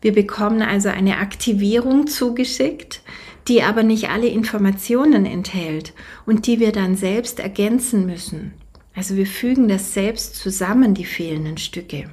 Wir 0.00 0.12
bekommen 0.12 0.62
also 0.62 0.88
eine 0.88 1.18
Aktivierung 1.18 2.08
zugeschickt, 2.08 3.02
die 3.46 3.62
aber 3.62 3.84
nicht 3.84 4.10
alle 4.10 4.26
Informationen 4.26 5.24
enthält 5.24 5.92
und 6.26 6.48
die 6.48 6.58
wir 6.58 6.72
dann 6.72 6.96
selbst 6.96 7.38
ergänzen 7.38 8.06
müssen. 8.06 8.54
Also 8.96 9.16
wir 9.16 9.26
fügen 9.26 9.68
das 9.68 9.94
selbst 9.94 10.34
zusammen, 10.34 10.94
die 10.94 11.04
fehlenden 11.04 11.58
Stücke. 11.58 12.10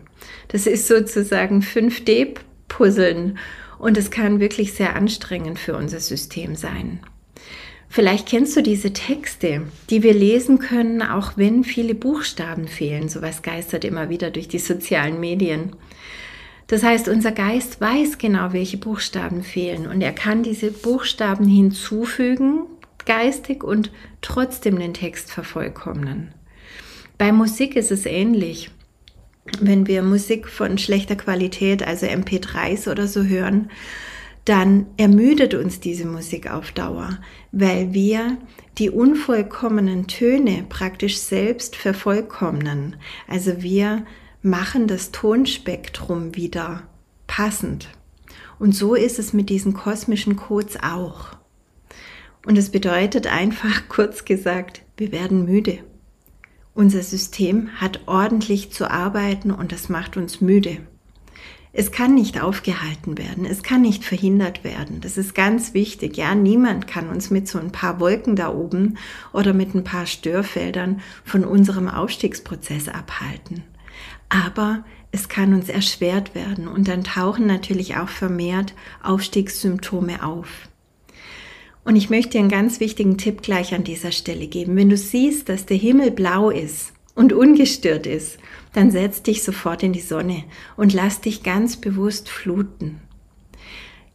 Das 0.48 0.68
ist 0.68 0.88
sozusagen 0.88 1.62
5D-Puzzeln 1.62 3.38
und 3.78 3.98
es 3.98 4.12
kann 4.12 4.40
wirklich 4.40 4.74
sehr 4.74 4.96
anstrengend 4.96 5.60
für 5.60 5.76
unser 5.76 6.00
System 6.00 6.56
sein. 6.56 7.00
Vielleicht 7.92 8.28
kennst 8.28 8.56
du 8.56 8.62
diese 8.62 8.94
Texte, 8.94 9.64
die 9.90 10.04
wir 10.04 10.14
lesen 10.14 10.60
können, 10.60 11.02
auch 11.02 11.34
wenn 11.38 11.64
viele 11.64 11.96
Buchstaben 11.96 12.68
fehlen. 12.68 13.10
Sowas 13.10 13.42
geistert 13.42 13.84
immer 13.84 14.10
wieder 14.10 14.30
durch 14.30 14.48
die 14.48 14.60
sozialen 14.60 15.20
Medien. 15.20 15.76
Das 16.68 16.84
heißt, 16.84 17.10
unser 17.10 17.32
Geist 17.32 17.82
weiß 17.82 18.20
genau, 18.20 18.54
welche 18.54 18.78
Buchstaben 18.78 19.42
fehlen 19.42 19.88
und 19.88 20.02
er 20.02 20.14
kann 20.14 20.44
diese 20.44 20.70
Buchstaben 20.70 21.48
hinzufügen, 21.48 22.68
geistig 23.06 23.64
und 23.64 23.92
trotzdem 24.22 24.78
den 24.78 24.94
Text 24.94 25.32
vervollkommnen. 25.32 26.32
Bei 27.18 27.32
Musik 27.32 27.76
ist 27.76 27.92
es 27.92 28.06
ähnlich 28.06 28.70
wenn 29.60 29.88
wir 29.88 30.02
Musik 30.04 30.48
von 30.48 30.78
schlechter 30.78 31.16
Qualität, 31.16 31.86
also 31.86 32.06
MP3s 32.06 32.90
oder 32.90 33.08
so 33.08 33.24
hören, 33.24 33.70
dann 34.46 34.88
ermüdet 34.98 35.54
uns 35.54 35.80
diese 35.80 36.06
Musik 36.06 36.50
auf 36.50 36.72
Dauer, 36.72 37.20
weil 37.52 37.94
wir 37.94 38.38
die 38.78 38.90
unvollkommenen 38.90 40.08
Töne 40.08 40.66
praktisch 40.68 41.18
selbst 41.18 41.76
vervollkommnen. 41.76 42.96
Also 43.28 43.62
wir 43.62 44.06
machen 44.42 44.88
das 44.88 45.12
Tonspektrum 45.12 46.36
wieder 46.36 46.84
passend. 47.28 47.90
Und 48.58 48.74
so 48.74 48.96
ist 48.96 49.20
es 49.20 49.34
mit 49.34 49.50
diesen 49.50 49.74
kosmischen 49.74 50.36
Codes 50.36 50.78
auch. 50.82 51.28
Und 52.46 52.58
es 52.58 52.70
bedeutet 52.70 53.28
einfach, 53.28 53.84
kurz 53.90 54.26
gesagt, 54.26 54.82
wir 54.98 55.12
werden 55.12 55.46
müde. 55.46 55.80
Unser 56.80 57.04
System 57.04 57.72
hat 57.82 58.00
ordentlich 58.06 58.72
zu 58.72 58.90
arbeiten 58.90 59.52
und 59.52 59.74
das 59.74 59.90
macht 59.90 60.16
uns 60.16 60.40
müde. 60.40 60.78
Es 61.74 61.92
kann 61.92 62.16
nicht 62.16 62.42
aufgehalten 62.42 63.18
werden, 63.18 63.44
es 63.44 63.64
kann 63.64 63.82
nicht 63.82 64.06
verhindert 64.06 64.64
werden. 64.64 65.02
Das 65.02 65.18
ist 65.18 65.36
ganz 65.36 65.74
wichtig. 65.74 66.16
Ja, 66.16 66.34
niemand 66.36 66.88
kann 66.88 67.10
uns 67.10 67.32
mit 67.32 67.50
so 67.50 67.60
ein 67.60 67.74
paar 67.74 68.00
Wolken 68.00 68.38
da 68.38 68.54
oben 68.54 68.98
oder 69.34 69.54
mit 69.54 69.76
ein 69.76 69.84
paar 69.84 70.06
Störfeldern 70.06 71.02
von 71.26 71.44
unserem 71.44 71.90
Aufstiegsprozess 71.90 72.88
abhalten. 72.88 73.66
Aber 74.30 74.86
es 75.12 75.28
kann 75.28 75.54
uns 75.54 75.68
erschwert 75.68 76.34
werden 76.34 76.70
und 76.70 76.88
dann 76.88 77.04
tauchen 77.04 77.46
natürlich 77.46 77.98
auch 77.98 78.08
vermehrt 78.08 78.74
Aufstiegssymptome 79.04 80.26
auf. 80.26 80.69
Und 81.90 81.96
ich 81.96 82.12
möchte 82.12 82.34
dir 82.34 82.42
einen 82.42 82.50
ganz 82.50 82.80
wichtigen 82.80 83.18
Tipp 83.18 83.42
gleich 83.42 83.74
an 83.74 83.84
dieser 83.84 84.12
Stelle 84.12 84.46
geben. 84.46 84.76
Wenn 84.76 84.92
du 84.92 84.96
siehst, 84.96 85.50
dass 85.50 85.66
der 85.66 85.78
Himmel 85.78 86.12
blau 86.12 86.52
ist 86.52 86.94
und 87.16 87.34
ungestört 87.34 88.06
ist, 88.06 88.38
dann 88.74 88.92
setz 88.92 89.24
dich 89.24 89.42
sofort 89.42 89.82
in 89.82 89.92
die 89.92 90.00
Sonne 90.00 90.44
und 90.78 90.94
lass 90.94 91.20
dich 91.20 91.42
ganz 91.42 91.78
bewusst 91.78 92.30
fluten. 92.30 93.02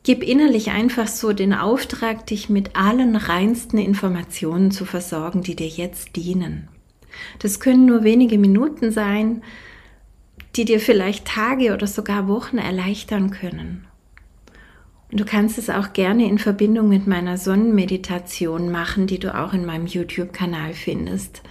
Gib 0.05 0.23
innerlich 0.23 0.71
einfach 0.71 1.09
so 1.09 1.33
den 1.33 1.53
Auftrag, 1.53 2.29
dich 2.29 2.49
mit 2.49 2.77
allen 2.77 3.17
reinsten 3.17 3.81
Informationen 3.81 4.71
zu 4.71 4.85
versorgen, 4.85 5.43
die 5.43 5.57
dir 5.57 5.67
jetzt 5.67 6.15
dienen. 6.15 6.69
Das 7.41 7.59
können 7.59 7.87
nur 7.87 8.05
wenige 8.05 8.39
Minuten 8.39 8.93
sein, 8.93 9.43
die 10.55 10.65
dir 10.65 10.79
vielleicht 10.79 11.27
Tage 11.27 11.75
oder 11.75 11.89
sogar 11.89 12.29
Wochen 12.29 12.59
erleichtern 12.59 13.33
können. 13.33 13.89
Du 15.11 15.25
kannst 15.25 15.59
es 15.59 15.71
auch 15.71 15.93
gerne 15.93 16.29
in 16.29 16.39
Verbindung 16.39 16.89
mit 16.89 17.07
meiner 17.07 17.39
Sonnenmeditation 17.39 18.73
machen, 18.73 19.07
die 19.07 19.19
du 19.19 19.35
auch 19.39 19.53
in 19.53 19.65
meinem 19.65 19.87
YouTube-Kanal 19.87 20.73
findest. 20.73 21.43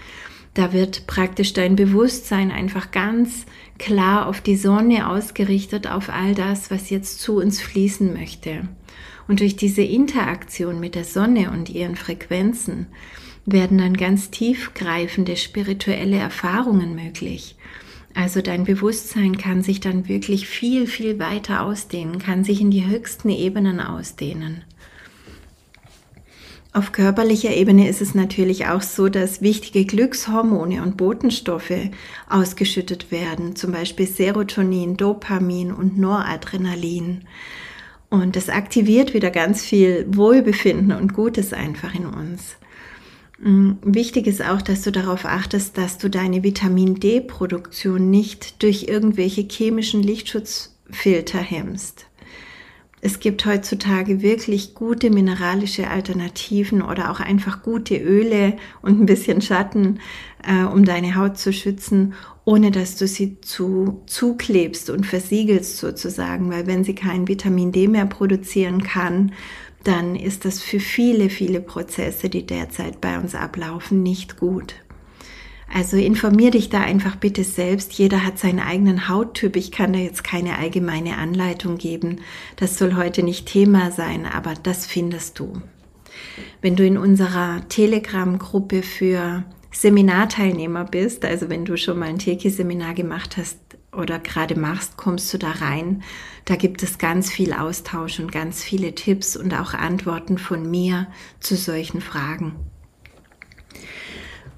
Da 0.53 0.71
wird 0.73 1.07
praktisch 1.07 1.53
dein 1.53 1.75
Bewusstsein 1.75 2.51
einfach 2.51 2.91
ganz 2.91 3.45
klar 3.79 4.27
auf 4.27 4.41
die 4.41 4.55
Sonne 4.55 5.09
ausgerichtet, 5.09 5.87
auf 5.87 6.09
all 6.09 6.35
das, 6.35 6.69
was 6.69 6.89
jetzt 6.89 7.21
zu 7.21 7.37
uns 7.37 7.61
fließen 7.61 8.13
möchte. 8.13 8.67
Und 9.27 9.39
durch 9.39 9.55
diese 9.55 9.81
Interaktion 9.81 10.79
mit 10.79 10.95
der 10.95 11.05
Sonne 11.05 11.49
und 11.49 11.69
ihren 11.69 11.95
Frequenzen 11.95 12.87
werden 13.45 13.77
dann 13.77 13.97
ganz 13.97 14.29
tiefgreifende 14.29 15.37
spirituelle 15.37 16.17
Erfahrungen 16.17 16.95
möglich. 16.95 17.55
Also 18.13 18.41
dein 18.41 18.63
Bewusstsein 18.63 19.37
kann 19.37 19.63
sich 19.63 19.79
dann 19.79 20.07
wirklich 20.07 20.47
viel, 20.47 20.87
viel 20.87 21.17
weiter 21.19 21.63
ausdehnen, 21.63 22.19
kann 22.19 22.43
sich 22.43 22.61
in 22.61 22.69
die 22.69 22.85
höchsten 22.85 23.29
Ebenen 23.29 23.79
ausdehnen. 23.79 24.63
Auf 26.75 26.91
körperlicher 26.91 27.55
Ebene 27.55 27.87
ist 27.87 28.01
es 28.01 28.15
natürlich 28.15 28.65
auch 28.67 28.81
so, 28.81 29.07
dass 29.07 29.41
wichtige 29.41 29.85
Glückshormone 29.85 30.81
und 30.81 30.97
Botenstoffe 30.97 31.91
ausgeschüttet 32.27 33.11
werden, 33.11 33.55
zum 33.55 33.71
Beispiel 33.71 34.07
Serotonin, 34.07 34.97
Dopamin 34.97 35.71
und 35.71 35.99
Noradrenalin. 35.99 37.25
Und 38.09 38.35
das 38.35 38.49
aktiviert 38.49 39.13
wieder 39.13 39.29
ganz 39.29 39.63
viel 39.63 40.07
Wohlbefinden 40.09 40.93
und 40.93 41.13
Gutes 41.13 41.53
einfach 41.53 41.93
in 41.93 42.07
uns. 42.07 42.57
Mm, 43.43 43.73
wichtig 43.83 44.25
ist 44.25 44.41
auch, 44.43 44.61
dass 44.61 44.83
du 44.83 44.91
darauf 44.91 45.25
achtest, 45.25 45.77
dass 45.77 45.97
du 45.97 46.09
deine 46.09 46.43
Vitamin 46.43 46.95
D-Produktion 46.95 48.09
nicht 48.09 48.63
durch 48.63 48.83
irgendwelche 48.87 49.41
chemischen 49.41 50.01
Lichtschutzfilter 50.01 51.39
hemmst. 51.39 52.05
Es 53.01 53.19
gibt 53.19 53.45
heutzutage 53.45 54.21
wirklich 54.21 54.75
gute 54.75 55.09
mineralische 55.09 55.89
Alternativen 55.89 56.81
oder 56.81 57.11
auch 57.11 57.19
einfach 57.19 57.61
gute 57.61 57.97
Öle 57.97 58.55
und 58.81 59.01
ein 59.01 59.05
bisschen 59.05 59.41
Schatten, 59.41 59.99
äh, 60.41 60.63
um 60.63 60.85
deine 60.85 61.17
Haut 61.17 61.37
zu 61.37 61.51
schützen, 61.51 62.13
ohne 62.45 62.71
dass 62.71 62.95
du 62.95 63.05
sie 63.05 63.41
zu 63.41 64.03
zuklebst 64.05 64.89
und 64.89 65.05
versiegelst 65.05 65.79
sozusagen, 65.79 66.49
weil 66.49 66.65
wenn 66.65 66.85
sie 66.85 66.95
kein 66.95 67.27
Vitamin 67.27 67.73
D 67.73 67.89
mehr 67.89 68.05
produzieren 68.05 68.83
kann, 68.83 69.33
dann 69.83 70.15
ist 70.15 70.45
das 70.45 70.61
für 70.61 70.79
viele, 70.79 71.29
viele 71.29 71.61
Prozesse, 71.61 72.29
die 72.29 72.45
derzeit 72.45 73.01
bei 73.01 73.17
uns 73.19 73.35
ablaufen, 73.35 74.03
nicht 74.03 74.37
gut. 74.37 74.75
Also 75.73 75.97
informier 75.97 76.51
dich 76.51 76.69
da 76.69 76.81
einfach 76.81 77.15
bitte 77.15 77.43
selbst. 77.43 77.93
Jeder 77.93 78.23
hat 78.23 78.37
seinen 78.37 78.59
eigenen 78.59 79.09
Hauttyp. 79.09 79.55
Ich 79.55 79.71
kann 79.71 79.93
da 79.93 79.99
jetzt 79.99 80.23
keine 80.23 80.57
allgemeine 80.57 81.17
Anleitung 81.17 81.77
geben. 81.77 82.19
Das 82.57 82.77
soll 82.77 82.95
heute 82.95 83.23
nicht 83.23 83.47
Thema 83.47 83.91
sein, 83.91 84.27
aber 84.27 84.53
das 84.61 84.85
findest 84.85 85.39
du. 85.39 85.61
Wenn 86.61 86.75
du 86.75 86.85
in 86.85 86.97
unserer 86.97 87.67
Telegram-Gruppe 87.69 88.83
für 88.83 89.43
Seminarteilnehmer 89.71 90.85
bist, 90.85 91.25
also 91.25 91.49
wenn 91.49 91.65
du 91.65 91.75
schon 91.75 91.97
mal 91.97 92.09
ein 92.09 92.19
Teki-Seminar 92.19 92.93
gemacht 92.93 93.37
hast 93.37 93.62
oder 93.95 94.19
gerade 94.19 94.59
machst, 94.59 94.97
kommst 94.97 95.33
du 95.33 95.37
da 95.37 95.51
rein. 95.51 96.03
Da 96.45 96.55
gibt 96.55 96.83
es 96.83 96.97
ganz 96.97 97.31
viel 97.31 97.53
Austausch 97.53 98.19
und 98.19 98.31
ganz 98.31 98.63
viele 98.63 98.95
Tipps 98.95 99.35
und 99.35 99.53
auch 99.53 99.73
Antworten 99.73 100.37
von 100.37 100.69
mir 100.69 101.07
zu 101.39 101.55
solchen 101.55 102.01
Fragen 102.01 102.55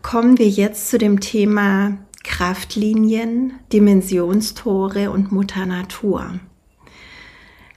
kommen 0.06 0.38
wir 0.38 0.48
jetzt 0.48 0.92
zu 0.92 1.00
dem 1.00 1.20
Thema 1.20 1.98
Kraftlinien, 2.24 3.54
Dimensionstore 3.74 5.10
und 5.10 5.32
Mutter 5.32 5.65
Natur. 5.65 6.39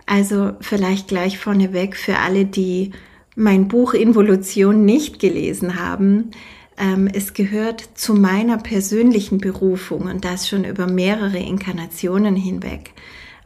Also 0.04 0.52
vielleicht 0.60 1.08
gleich 1.08 1.38
vorneweg 1.38 1.96
für 1.96 2.18
alle, 2.18 2.44
die 2.44 2.90
mein 3.34 3.66
Buch 3.66 3.94
Involution 3.94 4.84
nicht 4.84 5.20
gelesen 5.20 5.80
haben. 5.80 6.32
Ähm, 6.78 7.08
es 7.12 7.34
gehört 7.34 7.80
zu 7.94 8.14
meiner 8.14 8.56
persönlichen 8.58 9.38
Berufung 9.38 10.02
und 10.02 10.24
das 10.24 10.48
schon 10.48 10.64
über 10.64 10.86
mehrere 10.86 11.38
Inkarnationen 11.38 12.36
hinweg, 12.36 12.92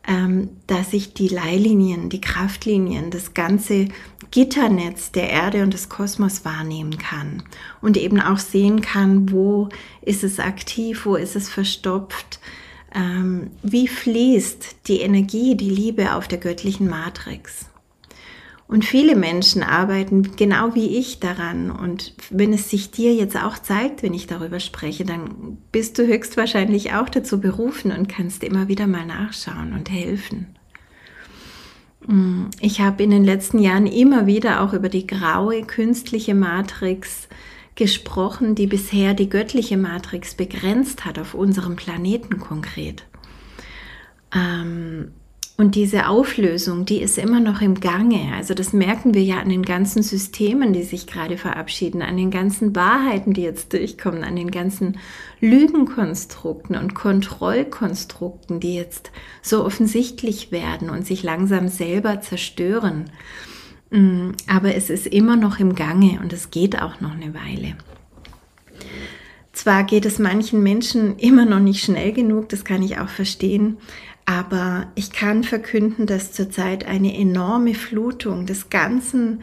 ähm, 0.06 0.50
dass 0.66 0.92
ich 0.92 1.14
die 1.14 1.28
Leihlinien, 1.28 2.10
die 2.10 2.20
Kraftlinien, 2.20 3.10
das 3.10 3.32
ganze 3.32 3.88
Gitternetz 4.30 5.12
der 5.12 5.30
Erde 5.30 5.62
und 5.62 5.72
des 5.72 5.88
Kosmos 5.88 6.44
wahrnehmen 6.44 6.98
kann 6.98 7.42
und 7.80 7.96
eben 7.96 8.20
auch 8.20 8.38
sehen 8.38 8.82
kann, 8.82 9.30
wo 9.30 9.70
ist 10.02 10.24
es 10.24 10.38
aktiv, 10.38 11.06
wo 11.06 11.16
ist 11.16 11.36
es 11.36 11.48
verstopft, 11.48 12.38
ähm, 12.94 13.50
wie 13.62 13.88
fließt 13.88 14.88
die 14.88 15.00
Energie, 15.00 15.56
die 15.56 15.70
Liebe 15.70 16.14
auf 16.14 16.28
der 16.28 16.38
göttlichen 16.38 16.88
Matrix. 16.88 17.66
Und 18.72 18.86
viele 18.86 19.16
Menschen 19.16 19.62
arbeiten 19.62 20.34
genau 20.34 20.74
wie 20.74 20.96
ich 20.96 21.20
daran. 21.20 21.70
Und 21.70 22.14
wenn 22.30 22.54
es 22.54 22.70
sich 22.70 22.90
dir 22.90 23.14
jetzt 23.14 23.36
auch 23.36 23.58
zeigt, 23.58 24.02
wenn 24.02 24.14
ich 24.14 24.26
darüber 24.26 24.60
spreche, 24.60 25.04
dann 25.04 25.58
bist 25.72 25.98
du 25.98 26.06
höchstwahrscheinlich 26.06 26.94
auch 26.94 27.10
dazu 27.10 27.38
berufen 27.38 27.92
und 27.92 28.08
kannst 28.08 28.42
immer 28.42 28.68
wieder 28.68 28.86
mal 28.86 29.04
nachschauen 29.04 29.74
und 29.74 29.90
helfen. 29.90 30.56
Mm, 32.06 32.44
ich 32.60 32.80
habe 32.80 33.02
in 33.02 33.10
den 33.10 33.24
letzten 33.24 33.58
Jahren 33.58 33.86
immer 33.86 34.26
wieder 34.26 34.62
auch 34.62 34.72
über 34.72 34.88
die 34.88 35.06
graue 35.06 35.64
künstliche 35.66 36.34
Matrix 36.34 37.28
gesprochen, 37.74 38.54
die 38.54 38.68
bisher 38.68 39.12
die 39.12 39.28
göttliche 39.28 39.76
Matrix 39.76 40.34
begrenzt 40.34 41.04
hat 41.04 41.18
auf 41.18 41.34
unserem 41.34 41.76
Planeten 41.76 42.38
konkret. 42.38 43.04
Ähm, 44.34 45.12
und 45.58 45.74
diese 45.74 46.08
Auflösung, 46.08 46.86
die 46.86 47.00
ist 47.02 47.18
immer 47.18 47.38
noch 47.38 47.60
im 47.60 47.78
Gange. 47.78 48.32
Also 48.34 48.54
das 48.54 48.72
merken 48.72 49.12
wir 49.12 49.22
ja 49.22 49.36
an 49.36 49.50
den 49.50 49.62
ganzen 49.62 50.02
Systemen, 50.02 50.72
die 50.72 50.82
sich 50.82 51.06
gerade 51.06 51.36
verabschieden, 51.36 52.00
an 52.00 52.16
den 52.16 52.30
ganzen 52.30 52.74
Wahrheiten, 52.74 53.34
die 53.34 53.42
jetzt 53.42 53.72
durchkommen, 53.72 54.24
an 54.24 54.34
den 54.34 54.50
ganzen 54.50 54.98
Lügenkonstrukten 55.40 56.74
und 56.74 56.94
Kontrollkonstrukten, 56.94 58.60
die 58.60 58.74
jetzt 58.74 59.10
so 59.42 59.64
offensichtlich 59.64 60.52
werden 60.52 60.88
und 60.88 61.06
sich 61.06 61.22
langsam 61.22 61.68
selber 61.68 62.22
zerstören. 62.22 63.10
Mm, 63.90 64.30
aber 64.48 64.74
es 64.74 64.88
ist 64.88 65.06
immer 65.06 65.36
noch 65.36 65.60
im 65.60 65.74
Gange 65.74 66.18
und 66.22 66.32
es 66.32 66.50
geht 66.50 66.80
auch 66.80 67.00
noch 67.02 67.12
eine 67.12 67.34
Weile. 67.34 67.76
Zwar 69.52 69.84
geht 69.84 70.06
es 70.06 70.18
manchen 70.18 70.62
Menschen 70.62 71.18
immer 71.18 71.44
noch 71.44 71.60
nicht 71.60 71.84
schnell 71.84 72.12
genug, 72.12 72.48
das 72.48 72.64
kann 72.64 72.82
ich 72.82 72.98
auch 72.98 73.10
verstehen, 73.10 73.76
aber 74.24 74.86
ich 74.94 75.12
kann 75.12 75.44
verkünden, 75.44 76.06
dass 76.06 76.32
zurzeit 76.32 76.86
eine 76.86 77.16
enorme 77.16 77.74
Flutung 77.74 78.46
des 78.46 78.70
ganzen 78.70 79.42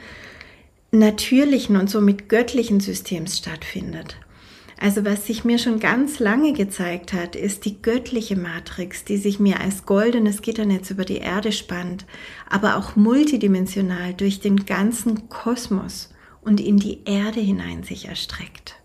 natürlichen 0.92 1.78
und 1.78 1.90
somit 1.90 2.30
göttlichen 2.30 2.80
Systems 2.80 3.38
stattfindet. 3.38 4.18
Also 4.82 5.04
was 5.04 5.28
sich 5.28 5.44
mir 5.44 5.60
schon 5.60 5.82
ganz 5.82 6.20
lange 6.20 6.54
gezeigt 6.54 7.12
hat, 7.12 7.36
ist 7.36 7.66
die 7.66 7.82
göttliche 7.82 8.38
Matrix, 8.38 9.04
die 9.04 9.18
sich 9.18 9.38
mir 9.38 9.60
als 9.60 9.86
goldenes 9.86 10.42
Gitternetz 10.42 10.90
über 10.90 11.04
die 11.04 11.18
Erde 11.18 11.52
spannt, 11.52 12.06
aber 12.50 12.78
auch 12.78 12.96
multidimensional 12.96 14.14
durch 14.14 14.40
den 14.40 14.66
ganzen 14.66 15.28
Kosmos 15.28 16.14
und 16.42 16.62
in 16.62 16.78
die 16.78 17.02
Erde 17.04 17.42
hinein 17.42 17.84
sich 17.84 18.08
erstreckt. 18.08 18.76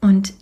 Und 0.00 0.32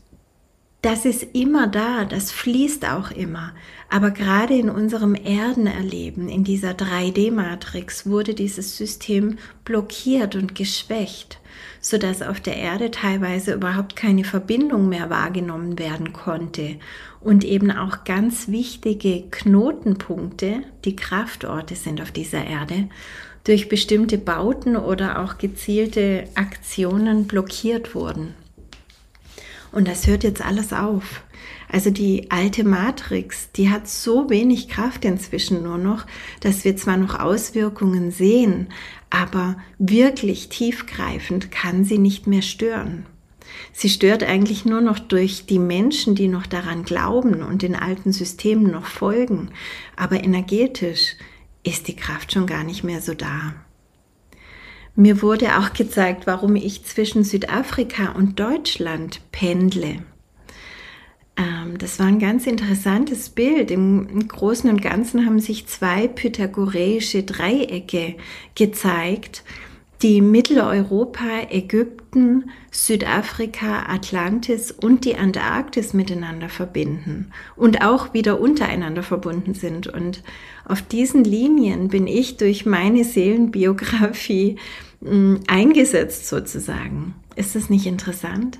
das 0.82 1.04
ist 1.04 1.26
immer 1.34 1.66
da, 1.66 2.06
das 2.06 2.32
fließt 2.32 2.86
auch 2.88 3.10
immer. 3.10 3.52
Aber 3.90 4.10
gerade 4.10 4.54
in 4.54 4.70
unserem 4.70 5.14
Erdenerleben, 5.14 6.28
in 6.28 6.42
dieser 6.42 6.70
3D-Matrix, 6.70 8.06
wurde 8.06 8.34
dieses 8.34 8.78
System 8.78 9.36
blockiert 9.64 10.36
und 10.36 10.54
geschwächt, 10.54 11.38
sodass 11.80 12.22
auf 12.22 12.40
der 12.40 12.56
Erde 12.56 12.90
teilweise 12.90 13.52
überhaupt 13.52 13.94
keine 13.94 14.24
Verbindung 14.24 14.88
mehr 14.88 15.10
wahrgenommen 15.10 15.78
werden 15.78 16.14
konnte 16.14 16.76
und 17.20 17.44
eben 17.44 17.70
auch 17.70 18.04
ganz 18.04 18.48
wichtige 18.48 19.24
Knotenpunkte, 19.30 20.62
die 20.86 20.96
Kraftorte 20.96 21.74
sind 21.74 22.00
auf 22.00 22.10
dieser 22.10 22.46
Erde, 22.46 22.88
durch 23.44 23.68
bestimmte 23.68 24.16
Bauten 24.16 24.76
oder 24.76 25.22
auch 25.22 25.36
gezielte 25.36 26.24
Aktionen 26.34 27.26
blockiert 27.26 27.94
wurden. 27.94 28.34
Und 29.72 29.86
das 29.86 30.06
hört 30.06 30.24
jetzt 30.24 30.44
alles 30.44 30.72
auf. 30.72 31.22
Also 31.68 31.90
die 31.90 32.30
alte 32.30 32.64
Matrix, 32.64 33.52
die 33.52 33.70
hat 33.70 33.86
so 33.88 34.28
wenig 34.28 34.68
Kraft 34.68 35.04
inzwischen 35.04 35.62
nur 35.62 35.78
noch, 35.78 36.06
dass 36.40 36.64
wir 36.64 36.76
zwar 36.76 36.96
noch 36.96 37.20
Auswirkungen 37.20 38.10
sehen, 38.10 38.68
aber 39.08 39.56
wirklich 39.78 40.48
tiefgreifend 40.48 41.50
kann 41.50 41.84
sie 41.84 41.98
nicht 41.98 42.26
mehr 42.26 42.42
stören. 42.42 43.06
Sie 43.72 43.88
stört 43.88 44.22
eigentlich 44.22 44.64
nur 44.64 44.80
noch 44.80 44.98
durch 44.98 45.46
die 45.46 45.58
Menschen, 45.58 46.14
die 46.14 46.28
noch 46.28 46.46
daran 46.46 46.84
glauben 46.84 47.42
und 47.42 47.62
den 47.62 47.76
alten 47.76 48.12
Systemen 48.12 48.70
noch 48.70 48.86
folgen, 48.86 49.50
aber 49.96 50.22
energetisch 50.22 51.16
ist 51.62 51.88
die 51.88 51.96
Kraft 51.96 52.32
schon 52.32 52.46
gar 52.46 52.64
nicht 52.64 52.84
mehr 52.84 53.00
so 53.00 53.14
da. 53.14 53.54
Mir 54.96 55.22
wurde 55.22 55.58
auch 55.58 55.72
gezeigt, 55.72 56.26
warum 56.26 56.56
ich 56.56 56.84
zwischen 56.84 57.24
Südafrika 57.24 58.12
und 58.12 58.38
Deutschland 58.38 59.20
pendle. 59.32 60.02
Ähm, 61.36 61.78
das 61.78 61.98
war 61.98 62.06
ein 62.06 62.18
ganz 62.18 62.46
interessantes 62.46 63.30
Bild. 63.30 63.70
Im 63.70 64.28
Großen 64.28 64.68
und 64.68 64.82
Ganzen 64.82 65.24
haben 65.24 65.40
sich 65.40 65.66
zwei 65.66 66.08
pythagoreische 66.08 67.22
Dreiecke 67.22 68.16
gezeigt, 68.54 69.44
die 70.02 70.22
Mitteleuropa, 70.22 71.42
Ägypten, 71.50 72.50
Südafrika, 72.70 73.84
Atlantis 73.86 74.72
und 74.72 75.04
die 75.04 75.16
Antarktis 75.16 75.92
miteinander 75.92 76.48
verbinden 76.48 77.32
und 77.54 77.82
auch 77.82 78.14
wieder 78.14 78.40
untereinander 78.40 79.02
verbunden 79.02 79.52
sind. 79.52 79.88
Und 79.88 80.22
auf 80.64 80.80
diesen 80.80 81.24
Linien 81.24 81.88
bin 81.88 82.06
ich 82.06 82.38
durch 82.38 82.64
meine 82.64 83.04
Seelenbiografie 83.04 84.56
mm, 85.00 85.36
eingesetzt 85.46 86.28
sozusagen. 86.28 87.14
Ist 87.36 87.54
das 87.54 87.68
nicht 87.68 87.86
interessant? 87.86 88.58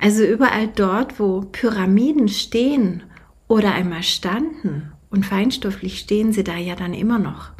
Also 0.00 0.24
überall 0.24 0.68
dort, 0.74 1.20
wo 1.20 1.42
Pyramiden 1.42 2.28
stehen 2.28 3.04
oder 3.46 3.72
einmal 3.72 4.02
standen 4.02 4.92
und 5.10 5.26
feinstofflich 5.26 6.00
stehen 6.00 6.32
sie 6.32 6.42
da 6.42 6.56
ja 6.56 6.74
dann 6.74 6.94
immer 6.94 7.18
noch 7.18 7.50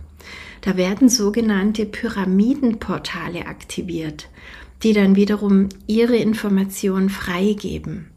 Da 0.61 0.77
werden 0.77 1.09
sogenannte 1.09 1.87
Pyramidenportale 1.87 3.47
aktiviert, 3.47 4.29
die 4.83 4.93
dann 4.93 5.17
wiederum 5.17 5.69
ihre 5.87 6.17
Informationen 6.17 7.09
freigeben. 7.09 8.11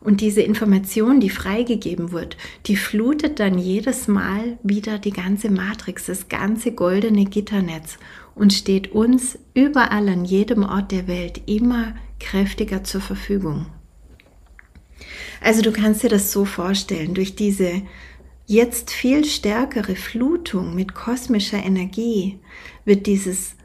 Und 0.00 0.20
diese 0.20 0.42
Information, 0.42 1.18
die 1.18 1.30
freigegeben 1.30 2.12
wird, 2.12 2.36
die 2.66 2.76
flutet 2.76 3.40
dann 3.40 3.58
jedes 3.58 4.06
Mal 4.06 4.58
wieder 4.62 4.98
die 4.98 5.10
ganze 5.10 5.50
Matrix, 5.50 6.06
das 6.06 6.28
ganze 6.28 6.72
goldene 6.72 7.24
Gitternetz 7.24 7.98
und 8.34 8.52
steht 8.52 8.92
uns 8.92 9.38
überall 9.54 10.08
an 10.08 10.24
jedem 10.24 10.62
Ort 10.62 10.92
der 10.92 11.08
Welt 11.08 11.40
immer 11.46 11.94
kräftiger 12.20 12.84
zur 12.84 13.00
Verfügung. 13.00 13.66
Also 15.40 15.62
du 15.62 15.72
kannst 15.72 16.02
dir 16.02 16.08
das 16.08 16.32
so 16.32 16.44
vorstellen, 16.44 17.14
durch 17.14 17.34
diese 17.34 17.82
jetzt 18.46 18.90
viel 18.90 19.24
stärkere 19.24 19.96
Flutung 19.96 20.74
mit 20.74 20.94
kosmischer 20.94 21.62
Energie 21.62 22.38
wird 22.84 23.06
dieses 23.06 23.56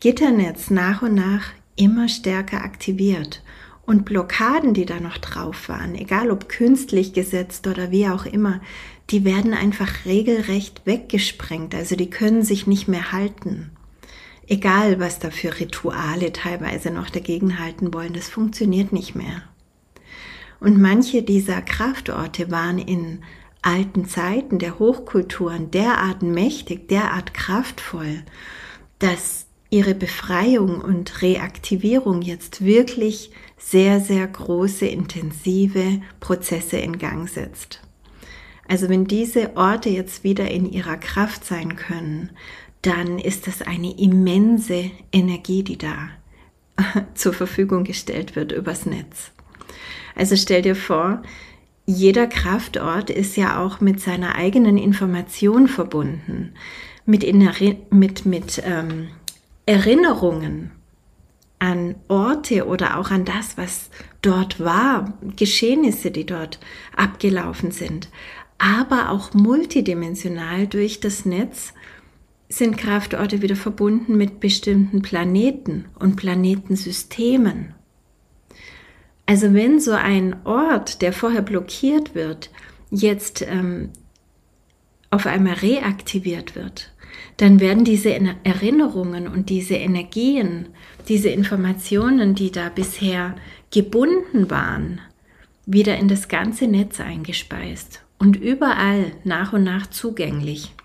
Gitternetz 0.00 0.70
nach 0.70 1.02
und 1.02 1.14
nach 1.14 1.50
immer 1.76 2.08
stärker 2.08 2.62
aktiviert. 2.62 3.42
Und 3.86 4.04
Blockaden, 4.04 4.74
die 4.74 4.84
da 4.84 4.98
noch 4.98 5.18
drauf 5.18 5.68
waren, 5.68 5.94
egal 5.94 6.30
ob 6.30 6.48
künstlich 6.48 7.12
gesetzt 7.12 7.66
oder 7.66 7.92
wie 7.92 8.08
auch 8.08 8.26
immer, 8.26 8.60
die 9.10 9.24
werden 9.24 9.54
einfach 9.54 10.04
regelrecht 10.04 10.82
weggesprengt. 10.84 11.74
Also 11.74 11.94
die 11.94 12.10
können 12.10 12.42
sich 12.42 12.66
nicht 12.66 12.88
mehr 12.88 13.12
halten. 13.12 13.70
Egal, 14.48 14.98
was 14.98 15.20
da 15.20 15.30
für 15.30 15.58
Rituale 15.58 16.32
teilweise 16.32 16.90
noch 16.90 17.10
dagegen 17.10 17.60
halten 17.60 17.94
wollen, 17.94 18.12
das 18.12 18.28
funktioniert 18.28 18.92
nicht 18.92 19.14
mehr. 19.14 19.42
Und 20.58 20.80
manche 20.80 21.22
dieser 21.22 21.62
Kraftorte 21.62 22.50
waren 22.50 22.78
in 22.78 23.22
alten 23.62 24.06
Zeiten 24.06 24.58
der 24.58 24.78
Hochkulturen 24.78 25.70
derart 25.70 26.22
mächtig, 26.22 26.88
derart 26.88 27.34
kraftvoll, 27.34 28.22
dass 28.98 29.46
ihre 29.70 29.94
Befreiung 29.94 30.80
und 30.80 31.22
Reaktivierung 31.22 32.22
jetzt 32.22 32.64
wirklich 32.64 33.30
sehr, 33.58 34.00
sehr 34.00 34.26
große, 34.26 34.86
intensive 34.86 36.00
Prozesse 36.20 36.76
in 36.78 36.98
Gang 36.98 37.28
setzt. 37.28 37.80
Also 38.68 38.88
wenn 38.88 39.04
diese 39.04 39.56
Orte 39.56 39.88
jetzt 39.88 40.24
wieder 40.24 40.50
in 40.50 40.70
ihrer 40.70 40.96
Kraft 40.96 41.44
sein 41.44 41.76
können, 41.76 42.30
dann 42.82 43.18
ist 43.18 43.46
das 43.46 43.62
eine 43.62 43.98
immense 43.98 44.90
Energie, 45.12 45.62
die 45.62 45.78
da 45.78 46.10
zur 47.14 47.32
Verfügung 47.32 47.84
gestellt 47.84 48.36
wird 48.36 48.52
übers 48.52 48.86
Netz. 48.86 49.32
Also 50.14 50.36
stell 50.36 50.62
dir 50.62 50.76
vor, 50.76 51.22
jeder 51.86 52.26
Kraftort 52.26 53.10
ist 53.10 53.36
ja 53.36 53.64
auch 53.64 53.80
mit 53.80 54.00
seiner 54.00 54.34
eigenen 54.34 54.76
Information 54.76 55.68
verbunden, 55.68 56.52
mit, 57.06 57.24
mit, 57.90 58.26
mit 58.26 58.62
ähm, 58.64 59.08
Erinnerungen 59.66 60.72
an 61.58 61.94
Orte 62.08 62.66
oder 62.66 62.98
auch 62.98 63.10
an 63.10 63.24
das, 63.24 63.56
was 63.56 63.90
dort 64.20 64.60
war, 64.60 65.14
Geschehnisse, 65.36 66.10
die 66.10 66.26
dort 66.26 66.58
abgelaufen 66.94 67.70
sind, 67.70 68.08
aber 68.58 69.10
auch 69.10 69.32
multidimensional 69.32 70.66
durch 70.66 71.00
das 71.00 71.24
Netz 71.24 71.72
sind 72.48 72.76
Kraftorte 72.76 73.42
wieder 73.42 73.56
verbunden 73.56 74.16
mit 74.16 74.40
bestimmten 74.40 75.02
Planeten 75.02 75.86
und 75.98 76.16
Planetensystemen. 76.16 77.74
Also 79.26 79.52
wenn 79.52 79.80
so 79.80 79.92
ein 79.92 80.36
Ort, 80.44 81.02
der 81.02 81.12
vorher 81.12 81.42
blockiert 81.42 82.14
wird, 82.14 82.50
jetzt 82.90 83.42
ähm, 83.42 83.90
auf 85.10 85.26
einmal 85.26 85.54
reaktiviert 85.54 86.54
wird, 86.54 86.92
dann 87.36 87.60
werden 87.60 87.84
diese 87.84 88.14
Erinnerungen 88.44 89.28
und 89.28 89.50
diese 89.50 89.74
Energien, 89.74 90.68
diese 91.08 91.28
Informationen, 91.28 92.34
die 92.34 92.50
da 92.50 92.68
bisher 92.68 93.34
gebunden 93.70 94.48
waren, 94.48 95.00
wieder 95.66 95.96
in 95.98 96.08
das 96.08 96.28
ganze 96.28 96.66
Netz 96.68 97.00
eingespeist 97.00 98.02
und 98.18 98.36
überall 98.36 99.12
nach 99.24 99.52
und 99.52 99.64
nach 99.64 99.88
zugänglich. 99.88 100.75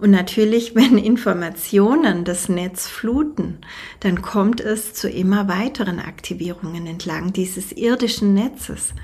Und 0.00 0.10
natürlich, 0.10 0.74
wenn 0.74 0.98
Informationen 0.98 2.24
das 2.24 2.48
Netz 2.48 2.86
fluten, 2.86 3.58
dann 4.00 4.22
kommt 4.22 4.60
es 4.60 4.94
zu 4.94 5.08
immer 5.08 5.48
weiteren 5.48 5.98
Aktivierungen 5.98 6.86
entlang 6.86 7.32
dieses 7.32 7.72
irdischen 7.72 8.34
Netzes, 8.34 8.94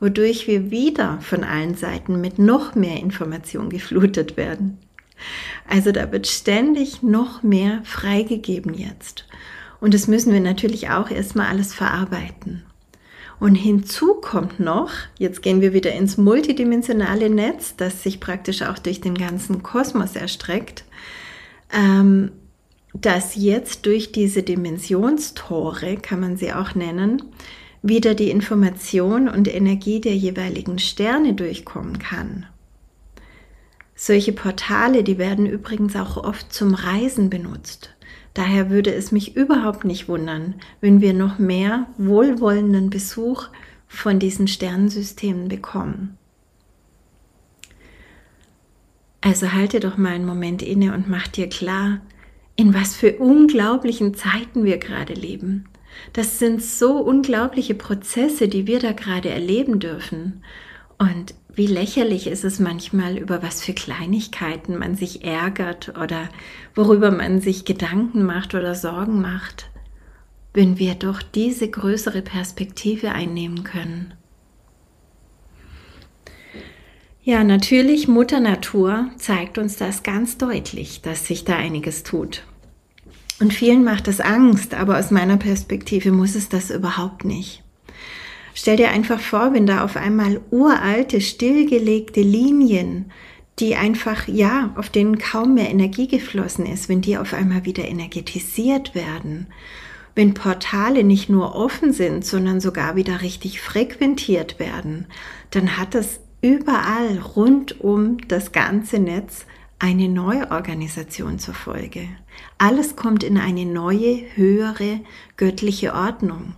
wodurch 0.00 0.46
wir 0.46 0.70
wieder 0.70 1.18
von 1.20 1.44
allen 1.44 1.74
Seiten 1.74 2.20
mit 2.20 2.38
noch 2.38 2.74
mehr 2.74 3.00
Information 3.00 3.68
geflutet 3.70 4.36
werden. 4.36 4.78
Also 5.68 5.92
da 5.92 6.10
wird 6.12 6.26
ständig 6.26 7.02
noch 7.02 7.42
mehr 7.42 7.80
freigegeben 7.84 8.74
jetzt. 8.74 9.26
Und 9.80 9.94
das 9.94 10.08
müssen 10.08 10.32
wir 10.32 10.40
natürlich 10.40 10.90
auch 10.90 11.10
erstmal 11.10 11.48
alles 11.48 11.74
verarbeiten. 11.74 12.63
Und 13.44 13.56
hinzu 13.56 14.14
kommt 14.14 14.58
noch, 14.58 14.90
jetzt 15.18 15.42
gehen 15.42 15.60
wir 15.60 15.74
wieder 15.74 15.92
ins 15.92 16.16
multidimensionale 16.16 17.28
Netz, 17.28 17.76
das 17.76 18.02
sich 18.02 18.18
praktisch 18.18 18.62
auch 18.62 18.78
durch 18.78 19.02
den 19.02 19.14
ganzen 19.18 19.62
Kosmos 19.62 20.16
erstreckt, 20.16 20.86
ähm, 21.70 22.32
dass 22.94 23.34
jetzt 23.34 23.84
durch 23.84 24.12
diese 24.12 24.42
Dimensionstore, 24.42 25.98
kann 25.98 26.20
man 26.20 26.38
sie 26.38 26.54
auch 26.54 26.74
nennen, 26.74 27.22
wieder 27.82 28.14
die 28.14 28.30
Information 28.30 29.28
und 29.28 29.46
Energie 29.54 30.00
der 30.00 30.16
jeweiligen 30.16 30.78
Sterne 30.78 31.34
durchkommen 31.34 31.98
kann. 31.98 32.46
Solche 33.94 34.32
Portale, 34.32 35.04
die 35.04 35.18
werden 35.18 35.44
übrigens 35.44 35.96
auch 35.96 36.16
oft 36.16 36.50
zum 36.50 36.72
Reisen 36.72 37.28
benutzt. 37.28 37.93
Daher 38.34 38.68
würde 38.68 38.92
es 38.92 39.12
mich 39.12 39.36
überhaupt 39.36 39.84
nicht 39.84 40.08
wundern, 40.08 40.56
wenn 40.80 41.00
wir 41.00 41.14
noch 41.14 41.38
mehr 41.38 41.86
wohlwollenden 41.98 42.90
Besuch 42.90 43.48
von 43.86 44.18
diesen 44.18 44.48
Sternensystemen 44.48 45.48
bekommen. 45.48 46.18
Also 49.20 49.52
halte 49.52 49.80
doch 49.80 49.96
mal 49.96 50.12
einen 50.12 50.26
Moment 50.26 50.62
inne 50.62 50.92
und 50.92 51.08
mach 51.08 51.28
dir 51.28 51.48
klar, 51.48 52.00
in 52.56 52.74
was 52.74 52.94
für 52.94 53.14
unglaublichen 53.14 54.14
Zeiten 54.14 54.64
wir 54.64 54.78
gerade 54.78 55.14
leben. 55.14 55.64
Das 56.12 56.38
sind 56.38 56.62
so 56.62 56.98
unglaubliche 56.98 57.74
Prozesse, 57.74 58.48
die 58.48 58.66
wir 58.66 58.80
da 58.80 58.92
gerade 58.92 59.30
erleben 59.30 59.78
dürfen. 59.78 60.42
Und 60.98 61.34
wie 61.54 61.66
lächerlich 61.66 62.26
ist 62.26 62.44
es 62.44 62.58
manchmal, 62.58 63.16
über 63.16 63.42
was 63.42 63.62
für 63.62 63.72
Kleinigkeiten 63.72 64.76
man 64.76 64.96
sich 64.96 65.24
ärgert 65.24 65.96
oder 65.96 66.28
worüber 66.74 67.10
man 67.10 67.40
sich 67.40 67.64
Gedanken 67.64 68.24
macht 68.24 68.54
oder 68.54 68.74
Sorgen 68.74 69.20
macht, 69.20 69.70
wenn 70.52 70.78
wir 70.78 70.94
doch 70.94 71.22
diese 71.22 71.68
größere 71.68 72.22
Perspektive 72.22 73.12
einnehmen 73.12 73.64
können. 73.64 74.14
Ja, 77.22 77.42
natürlich, 77.42 78.06
Mutter 78.06 78.38
Natur 78.38 79.08
zeigt 79.16 79.56
uns 79.56 79.76
das 79.76 80.02
ganz 80.02 80.36
deutlich, 80.36 81.00
dass 81.00 81.26
sich 81.26 81.44
da 81.44 81.56
einiges 81.56 82.02
tut. 82.02 82.44
Und 83.40 83.52
vielen 83.52 83.82
macht 83.82 84.06
das 84.06 84.20
Angst, 84.20 84.74
aber 84.74 84.98
aus 84.98 85.10
meiner 85.10 85.38
Perspektive 85.38 86.12
muss 86.12 86.34
es 86.34 86.48
das 86.48 86.70
überhaupt 86.70 87.24
nicht. 87.24 87.62
Stell 88.54 88.76
dir 88.76 88.90
einfach 88.90 89.20
vor, 89.20 89.52
wenn 89.52 89.66
da 89.66 89.82
auf 89.84 89.96
einmal 89.96 90.40
uralte, 90.50 91.20
stillgelegte 91.20 92.20
Linien, 92.20 93.10
die 93.58 93.76
einfach, 93.76 94.26
ja, 94.26 94.72
auf 94.76 94.90
denen 94.90 95.18
kaum 95.18 95.54
mehr 95.54 95.70
Energie 95.70 96.08
geflossen 96.08 96.66
ist, 96.66 96.88
wenn 96.88 97.00
die 97.00 97.18
auf 97.18 97.32
einmal 97.32 97.64
wieder 97.64 97.84
energetisiert 97.84 98.94
werden, 98.94 99.46
wenn 100.14 100.34
Portale 100.34 101.04
nicht 101.04 101.28
nur 101.28 101.54
offen 101.54 101.92
sind, 101.92 102.24
sondern 102.24 102.60
sogar 102.60 102.96
wieder 102.96 103.22
richtig 103.22 103.60
frequentiert 103.60 104.58
werden, 104.58 105.06
dann 105.50 105.76
hat 105.76 105.94
das 105.94 106.20
überall 106.40 107.18
rund 107.18 107.80
um 107.80 108.18
das 108.28 108.52
ganze 108.52 108.98
Netz 108.98 109.46
eine 109.78 110.08
Neuorganisation 110.08 111.38
zur 111.38 111.54
Folge. 111.54 112.08
Alles 112.58 112.96
kommt 112.96 113.24
in 113.24 113.38
eine 113.38 113.66
neue, 113.66 114.22
höhere 114.34 115.00
göttliche 115.36 115.94
Ordnung. 115.94 116.54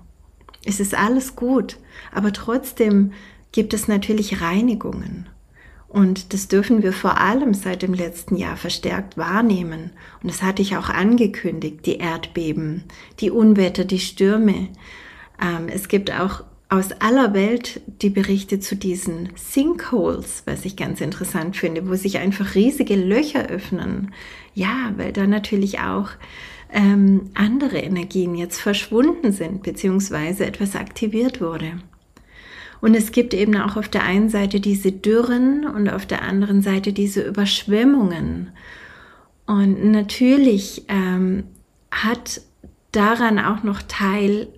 Es 0.64 0.80
ist 0.80 0.94
alles 0.94 1.36
gut, 1.36 1.78
aber 2.12 2.32
trotzdem 2.32 3.12
gibt 3.52 3.72
es 3.72 3.88
natürlich 3.88 4.42
Reinigungen. 4.42 5.28
Und 5.88 6.32
das 6.32 6.48
dürfen 6.48 6.82
wir 6.82 6.92
vor 6.92 7.20
allem 7.20 7.54
seit 7.54 7.82
dem 7.82 7.94
letzten 7.94 8.36
Jahr 8.36 8.56
verstärkt 8.56 9.16
wahrnehmen. 9.16 9.92
Und 10.22 10.30
das 10.30 10.42
hatte 10.42 10.62
ich 10.62 10.76
auch 10.76 10.88
angekündigt, 10.88 11.86
die 11.86 11.98
Erdbeben, 11.98 12.84
die 13.20 13.30
Unwetter, 13.30 13.84
die 13.84 14.00
Stürme. 14.00 14.68
Ähm, 15.40 15.68
es 15.68 15.88
gibt 15.88 16.12
auch 16.12 16.42
aus 16.68 16.90
aller 17.00 17.32
Welt 17.32 17.80
die 18.02 18.10
Berichte 18.10 18.58
zu 18.58 18.74
diesen 18.74 19.30
Sinkholes, 19.36 20.42
was 20.46 20.64
ich 20.64 20.76
ganz 20.76 21.00
interessant 21.00 21.56
finde, 21.56 21.88
wo 21.88 21.94
sich 21.94 22.18
einfach 22.18 22.56
riesige 22.56 22.96
Löcher 22.96 23.46
öffnen. 23.48 24.12
Ja, 24.54 24.92
weil 24.96 25.12
da 25.12 25.28
natürlich 25.28 25.78
auch 25.78 26.10
ähm, 26.72 27.30
andere 27.34 27.78
Energien 27.78 28.34
jetzt 28.34 28.60
verschwunden 28.60 29.30
sind, 29.30 29.62
beziehungsweise 29.62 30.44
etwas 30.44 30.74
aktiviert 30.74 31.40
wurde. 31.40 31.78
Und 32.80 32.94
es 32.94 33.12
gibt 33.12 33.34
eben 33.34 33.56
auch 33.56 33.76
auf 33.76 33.88
der 33.88 34.04
einen 34.04 34.28
Seite 34.28 34.60
diese 34.60 34.92
Dürren 34.92 35.66
und 35.66 35.88
auf 35.88 36.06
der 36.06 36.22
anderen 36.22 36.62
Seite 36.62 36.92
diese 36.92 37.22
Überschwemmungen. 37.22 38.50
Und 39.46 39.90
natürlich 39.90 40.84
ähm, 40.88 41.44
hat 41.90 42.40
daran 42.92 43.38
auch 43.38 43.62
noch 43.62 43.82
Teil 43.82 44.48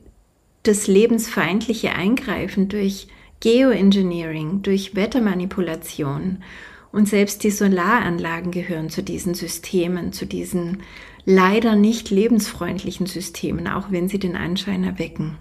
das 0.63 0.87
lebensfeindliche 0.87 1.93
Eingreifen 1.93 2.69
durch 2.69 3.09
Geoengineering, 3.41 4.63
durch 4.63 4.95
Wettermanipulation. 4.95 6.43
Und 6.91 7.09
selbst 7.09 7.45
die 7.45 7.51
Solaranlagen 7.51 8.51
gehören 8.51 8.91
zu 8.91 9.03
diesen 9.03 9.35
Systemen, 9.35 10.13
zu 10.13 10.27
diesen 10.27 10.83
leider 11.25 11.77
nicht 11.77 12.11
lebensfreundlichen 12.11 13.07
Systemen, 13.07 13.69
auch 13.69 13.91
wenn 13.91 14.09
sie 14.09 14.19
den 14.19 14.35
Anschein 14.35 14.85
erwecken. 14.85 15.37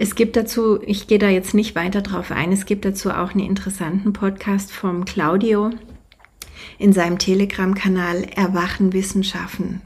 Es 0.00 0.14
gibt 0.14 0.36
dazu, 0.36 0.80
ich 0.86 1.08
gehe 1.08 1.18
da 1.18 1.28
jetzt 1.28 1.54
nicht 1.54 1.74
weiter 1.74 2.02
drauf 2.02 2.30
ein, 2.30 2.52
es 2.52 2.66
gibt 2.66 2.84
dazu 2.84 3.10
auch 3.10 3.32
einen 3.32 3.44
interessanten 3.44 4.12
Podcast 4.12 4.70
vom 4.70 5.04
Claudio 5.04 5.70
in 6.78 6.92
seinem 6.92 7.18
Telegram-Kanal 7.18 8.22
Erwachen 8.36 8.92
Wissenschaften. 8.92 9.82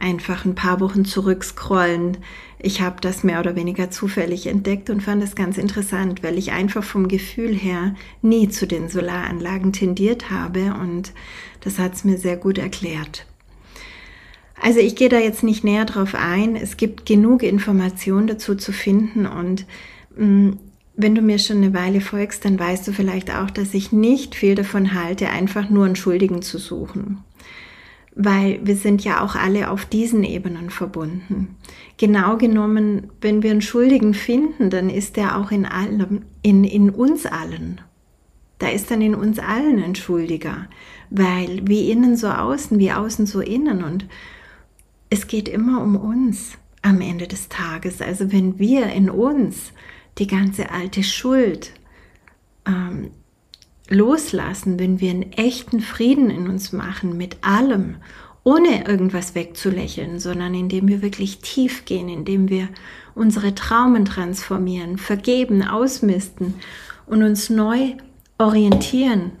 Einfach 0.00 0.46
ein 0.46 0.54
paar 0.54 0.80
Wochen 0.80 1.04
zurückscrollen. 1.04 2.16
Ich 2.58 2.80
habe 2.80 3.02
das 3.02 3.22
mehr 3.22 3.38
oder 3.40 3.54
weniger 3.54 3.90
zufällig 3.90 4.46
entdeckt 4.46 4.88
und 4.88 5.02
fand 5.02 5.22
es 5.22 5.34
ganz 5.34 5.58
interessant, 5.58 6.22
weil 6.22 6.38
ich 6.38 6.52
einfach 6.52 6.82
vom 6.82 7.06
Gefühl 7.06 7.54
her 7.54 7.94
nie 8.22 8.48
zu 8.48 8.66
den 8.66 8.88
Solaranlagen 8.88 9.74
tendiert 9.74 10.30
habe 10.30 10.72
und 10.72 11.12
das 11.60 11.78
hat 11.78 11.92
es 11.92 12.02
mir 12.02 12.16
sehr 12.16 12.38
gut 12.38 12.56
erklärt. 12.56 13.26
Also 14.60 14.80
ich 14.80 14.96
gehe 14.96 15.08
da 15.08 15.18
jetzt 15.18 15.42
nicht 15.42 15.64
näher 15.64 15.84
drauf 15.84 16.14
ein. 16.14 16.56
Es 16.56 16.76
gibt 16.76 17.06
genug 17.06 17.42
Informationen 17.42 18.26
dazu 18.26 18.54
zu 18.54 18.72
finden 18.72 19.26
und 19.26 19.66
mh, 20.16 20.26
mm, 20.26 20.58
wenn 21.00 21.14
du 21.14 21.22
mir 21.22 21.38
schon 21.38 21.58
eine 21.58 21.74
Weile 21.74 22.00
folgst, 22.00 22.44
dann 22.44 22.58
weißt 22.58 22.88
du 22.88 22.92
vielleicht 22.92 23.32
auch, 23.32 23.50
dass 23.50 23.72
ich 23.72 23.92
nicht 23.92 24.34
viel 24.34 24.56
davon 24.56 24.94
halte, 24.94 25.28
einfach 25.28 25.70
nur 25.70 25.86
einen 25.86 25.94
Schuldigen 25.94 26.42
zu 26.42 26.58
suchen. 26.58 27.18
Weil 28.16 28.58
wir 28.64 28.74
sind 28.74 29.04
ja 29.04 29.22
auch 29.22 29.36
alle 29.36 29.70
auf 29.70 29.84
diesen 29.84 30.24
Ebenen 30.24 30.70
verbunden. 30.70 31.56
Genau 31.98 32.36
genommen, 32.36 33.12
wenn 33.20 33.44
wir 33.44 33.52
einen 33.52 33.62
Schuldigen 33.62 34.12
finden, 34.12 34.70
dann 34.70 34.90
ist 34.90 35.16
der 35.16 35.38
auch 35.38 35.52
in 35.52 35.66
allem, 35.66 36.22
in, 36.42 36.64
in 36.64 36.90
uns 36.90 37.26
allen. 37.26 37.80
Da 38.58 38.68
ist 38.68 38.90
dann 38.90 39.00
in 39.00 39.14
uns 39.14 39.38
allen 39.38 39.80
ein 39.80 39.94
Schuldiger. 39.94 40.66
Weil 41.10 41.60
wie 41.62 41.92
innen 41.92 42.16
so 42.16 42.26
außen, 42.26 42.80
wie 42.80 42.90
außen 42.90 43.26
so 43.26 43.40
innen 43.40 43.84
und 43.84 44.06
es 45.10 45.26
geht 45.26 45.48
immer 45.48 45.82
um 45.82 45.96
uns 45.96 46.52
am 46.82 47.00
Ende 47.00 47.26
des 47.26 47.48
Tages. 47.48 48.00
Also 48.00 48.32
wenn 48.32 48.58
wir 48.58 48.86
in 48.86 49.10
uns 49.10 49.72
die 50.18 50.26
ganze 50.26 50.70
alte 50.70 51.02
Schuld 51.02 51.72
ähm, 52.66 53.10
loslassen, 53.88 54.78
wenn 54.78 55.00
wir 55.00 55.10
einen 55.10 55.32
echten 55.32 55.80
Frieden 55.80 56.30
in 56.30 56.48
uns 56.48 56.72
machen 56.72 57.16
mit 57.16 57.38
allem, 57.42 57.96
ohne 58.44 58.86
irgendwas 58.86 59.34
wegzulächeln, 59.34 60.20
sondern 60.20 60.54
indem 60.54 60.88
wir 60.88 61.02
wirklich 61.02 61.40
tief 61.40 61.84
gehen, 61.84 62.08
indem 62.08 62.48
wir 62.48 62.68
unsere 63.14 63.54
Traumen 63.54 64.04
transformieren, 64.04 64.96
vergeben, 64.96 65.62
ausmisten 65.62 66.54
und 67.06 67.22
uns 67.22 67.50
neu 67.50 67.94
orientieren, 68.38 69.32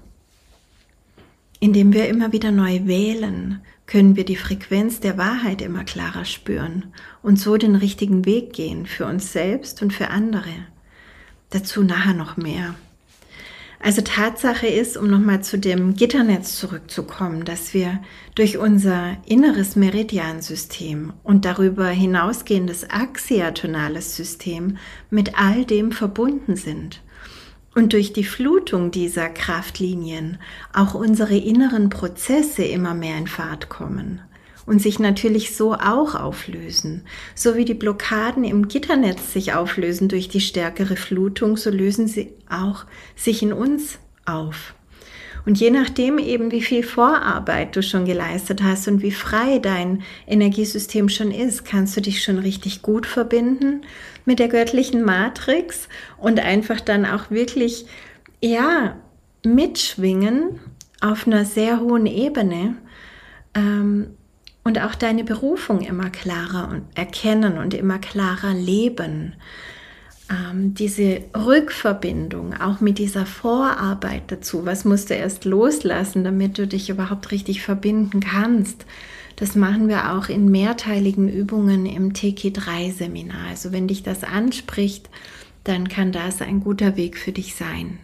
indem 1.60 1.92
wir 1.92 2.08
immer 2.08 2.32
wieder 2.32 2.50
neu 2.50 2.86
wählen, 2.86 3.60
können 3.88 4.16
wir 4.16 4.24
die 4.24 4.36
Frequenz 4.36 5.00
der 5.00 5.18
Wahrheit 5.18 5.62
immer 5.62 5.82
klarer 5.82 6.26
spüren 6.26 6.92
und 7.22 7.40
so 7.40 7.56
den 7.56 7.74
richtigen 7.74 8.26
Weg 8.26 8.52
gehen 8.52 8.86
für 8.86 9.06
uns 9.06 9.32
selbst 9.32 9.82
und 9.82 9.92
für 9.92 10.10
andere. 10.10 10.52
Dazu 11.50 11.82
nachher 11.82 12.12
noch 12.14 12.36
mehr. 12.36 12.74
Also 13.80 14.02
Tatsache 14.02 14.66
ist, 14.66 14.96
um 14.96 15.08
nochmal 15.08 15.42
zu 15.42 15.58
dem 15.58 15.94
Gitternetz 15.94 16.56
zurückzukommen, 16.56 17.44
dass 17.44 17.72
wir 17.72 18.02
durch 18.34 18.58
unser 18.58 19.16
inneres 19.24 19.74
Meridiansystem 19.74 21.14
und 21.22 21.44
darüber 21.44 21.88
hinausgehendes 21.88 22.90
axiatonales 22.90 24.16
System 24.16 24.76
mit 25.10 25.38
all 25.40 25.64
dem 25.64 25.92
verbunden 25.92 26.56
sind 26.56 27.00
und 27.78 27.92
durch 27.92 28.12
die 28.12 28.24
Flutung 28.24 28.90
dieser 28.90 29.28
Kraftlinien 29.28 30.38
auch 30.72 30.94
unsere 30.94 31.36
inneren 31.36 31.90
Prozesse 31.90 32.64
immer 32.64 32.92
mehr 32.92 33.16
in 33.16 33.28
Fahrt 33.28 33.68
kommen 33.68 34.20
und 34.66 34.82
sich 34.82 34.98
natürlich 34.98 35.54
so 35.54 35.74
auch 35.74 36.16
auflösen. 36.16 37.04
So 37.36 37.54
wie 37.54 37.64
die 37.64 37.74
Blockaden 37.74 38.42
im 38.42 38.66
Gitternetz 38.66 39.32
sich 39.32 39.52
auflösen 39.52 40.08
durch 40.08 40.28
die 40.28 40.40
stärkere 40.40 40.96
Flutung, 40.96 41.56
so 41.56 41.70
lösen 41.70 42.08
sie 42.08 42.32
auch 42.50 42.84
sich 43.14 43.44
in 43.44 43.52
uns 43.52 44.00
auf. 44.26 44.74
Und 45.46 45.58
je 45.58 45.70
nachdem 45.70 46.18
eben, 46.18 46.50
wie 46.50 46.62
viel 46.62 46.82
Vorarbeit 46.82 47.74
du 47.74 47.82
schon 47.82 48.04
geleistet 48.04 48.62
hast 48.62 48.88
und 48.88 49.02
wie 49.02 49.10
frei 49.10 49.58
dein 49.58 50.02
Energiesystem 50.26 51.08
schon 51.08 51.30
ist, 51.30 51.64
kannst 51.64 51.96
du 51.96 52.00
dich 52.00 52.22
schon 52.22 52.38
richtig 52.38 52.82
gut 52.82 53.06
verbinden 53.06 53.82
mit 54.24 54.38
der 54.38 54.48
göttlichen 54.48 55.04
Matrix 55.04 55.88
und 56.18 56.40
einfach 56.40 56.80
dann 56.80 57.06
auch 57.06 57.30
wirklich, 57.30 57.86
ja, 58.42 58.96
mitschwingen 59.44 60.60
auf 61.00 61.26
einer 61.26 61.44
sehr 61.44 61.80
hohen 61.80 62.06
Ebene 62.06 62.76
ähm, 63.54 64.10
und 64.64 64.80
auch 64.80 64.94
deine 64.94 65.24
Berufung 65.24 65.80
immer 65.80 66.10
klarer 66.10 66.82
erkennen 66.94 67.58
und 67.58 67.72
immer 67.74 67.98
klarer 67.98 68.52
leben 68.52 69.34
ähm, 70.30 70.74
diese 70.74 71.22
Rückverbindung, 71.34 72.54
auch 72.54 72.80
mit 72.80 72.98
dieser 72.98 73.26
Vorarbeit 73.26 74.24
dazu, 74.28 74.66
was 74.66 74.84
musst 74.84 75.10
du 75.10 75.14
erst 75.14 75.44
loslassen, 75.44 76.24
damit 76.24 76.58
du 76.58 76.66
dich 76.66 76.90
überhaupt 76.90 77.30
richtig 77.30 77.62
verbinden 77.62 78.20
kannst. 78.20 78.84
Das 79.36 79.54
machen 79.54 79.88
wir 79.88 80.12
auch 80.12 80.28
in 80.28 80.50
mehrteiligen 80.50 81.28
Übungen 81.28 81.86
im 81.86 82.12
TK3-Seminar. 82.12 83.48
Also 83.48 83.72
wenn 83.72 83.86
dich 83.88 84.02
das 84.02 84.24
anspricht, 84.24 85.08
dann 85.64 85.88
kann 85.88 86.12
das 86.12 86.42
ein 86.42 86.60
guter 86.60 86.96
Weg 86.96 87.16
für 87.16 87.32
dich 87.32 87.54
sein. 87.54 87.98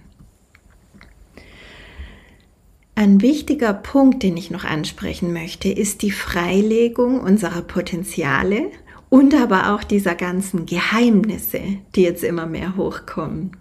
Ein 2.97 3.21
wichtiger 3.21 3.75
Punkt, 3.75 4.23
den 4.23 4.37
ich 4.37 4.53
noch 4.53 4.63
ansprechen 4.63 5.33
möchte, 5.33 5.69
ist 5.69 6.03
die 6.03 6.13
Freilegung 6.13 7.19
unserer 7.21 7.63
Potenziale 7.63 8.71
und 9.15 9.33
aber 9.33 9.73
auch 9.73 9.85
dieser 9.85 10.17
ganzen 10.17 10.67
Geheimnisse, 10.67 11.61
die 11.95 12.03
jetzt 12.03 12.25
immer 12.25 12.47
mehr 12.47 12.77
hochkommen. 12.77 13.57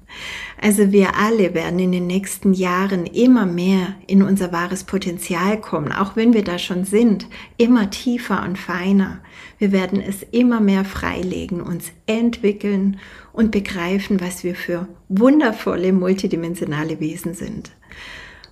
Also 0.59 0.91
wir 0.91 1.15
alle 1.15 1.53
werden 1.53 1.77
in 1.77 1.91
den 1.91 2.07
nächsten 2.07 2.55
Jahren 2.55 3.05
immer 3.05 3.45
mehr 3.45 3.93
in 4.07 4.23
unser 4.23 4.51
wahres 4.51 4.83
Potenzial 4.83 5.61
kommen, 5.61 5.91
auch 5.91 6.15
wenn 6.15 6.33
wir 6.33 6.43
da 6.43 6.57
schon 6.57 6.85
sind, 6.85 7.27
immer 7.57 7.91
tiefer 7.91 8.41
und 8.41 8.57
feiner. 8.57 9.19
Wir 9.59 9.71
werden 9.71 10.01
es 10.01 10.23
immer 10.23 10.59
mehr 10.59 10.85
freilegen, 10.85 11.61
uns 11.61 11.91
entwickeln 12.07 12.97
und 13.31 13.51
begreifen, 13.51 14.21
was 14.21 14.43
wir 14.43 14.55
für 14.55 14.87
wundervolle 15.07 15.93
multidimensionale 15.93 16.99
Wesen 16.99 17.35
sind. 17.35 17.69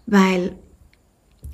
Weil 0.05 0.51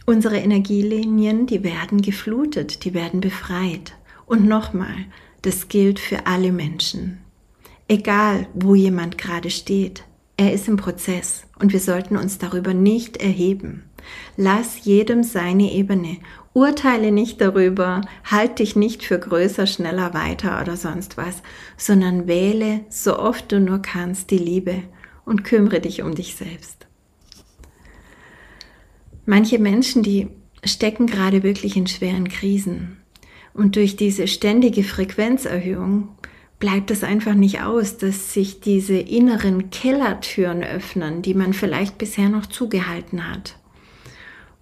unsere 0.05 0.39
Energielinien, 0.39 1.47
die 1.47 1.63
werden 1.63 2.01
geflutet, 2.01 2.83
die 2.83 2.93
werden 2.93 3.21
befreit. 3.21 3.93
Und 4.25 4.45
nochmal, 4.45 5.05
das 5.41 5.67
gilt 5.67 5.99
für 5.99 6.25
alle 6.25 6.51
Menschen. 6.51 7.19
Egal, 7.87 8.47
wo 8.53 8.75
jemand 8.75 9.17
gerade 9.17 9.49
steht, 9.49 10.03
er 10.35 10.53
ist 10.53 10.67
im 10.67 10.77
Prozess 10.77 11.43
und 11.59 11.73
wir 11.73 11.79
sollten 11.79 12.17
uns 12.17 12.37
darüber 12.37 12.73
nicht 12.73 13.17
erheben. 13.17 13.83
Lass 14.35 14.85
jedem 14.85 15.23
seine 15.23 15.71
Ebene. 15.73 16.17
Urteile 16.53 17.11
nicht 17.11 17.39
darüber, 17.41 18.01
halt 18.23 18.59
dich 18.59 18.75
nicht 18.75 19.03
für 19.03 19.19
größer, 19.19 19.67
schneller, 19.67 20.13
weiter 20.13 20.59
oder 20.61 20.75
sonst 20.75 21.17
was, 21.17 21.41
sondern 21.77 22.27
wähle 22.27 22.81
so 22.89 23.17
oft 23.17 23.51
du 23.51 23.59
nur 23.59 23.79
kannst 23.79 24.31
die 24.31 24.37
Liebe 24.37 24.83
und 25.25 25.43
kümmere 25.43 25.79
dich 25.79 26.01
um 26.01 26.15
dich 26.15 26.35
selbst. 26.35 26.87
Manche 29.25 29.59
Menschen, 29.59 30.03
die 30.03 30.29
stecken 30.63 31.05
gerade 31.05 31.43
wirklich 31.43 31.75
in 31.77 31.85
schweren 31.85 32.29
Krisen. 32.29 32.97
Und 33.57 33.75
durch 33.75 33.95
diese 33.95 34.27
ständige 34.27 34.83
Frequenzerhöhung 34.83 36.09
bleibt 36.59 36.91
es 36.91 37.03
einfach 37.03 37.33
nicht 37.33 37.61
aus, 37.61 37.97
dass 37.97 38.33
sich 38.33 38.61
diese 38.61 38.97
inneren 38.97 39.71
Kellertüren 39.71 40.63
öffnen, 40.63 41.23
die 41.23 41.33
man 41.33 41.53
vielleicht 41.53 41.97
bisher 41.97 42.29
noch 42.29 42.45
zugehalten 42.45 43.31
hat. 43.31 43.57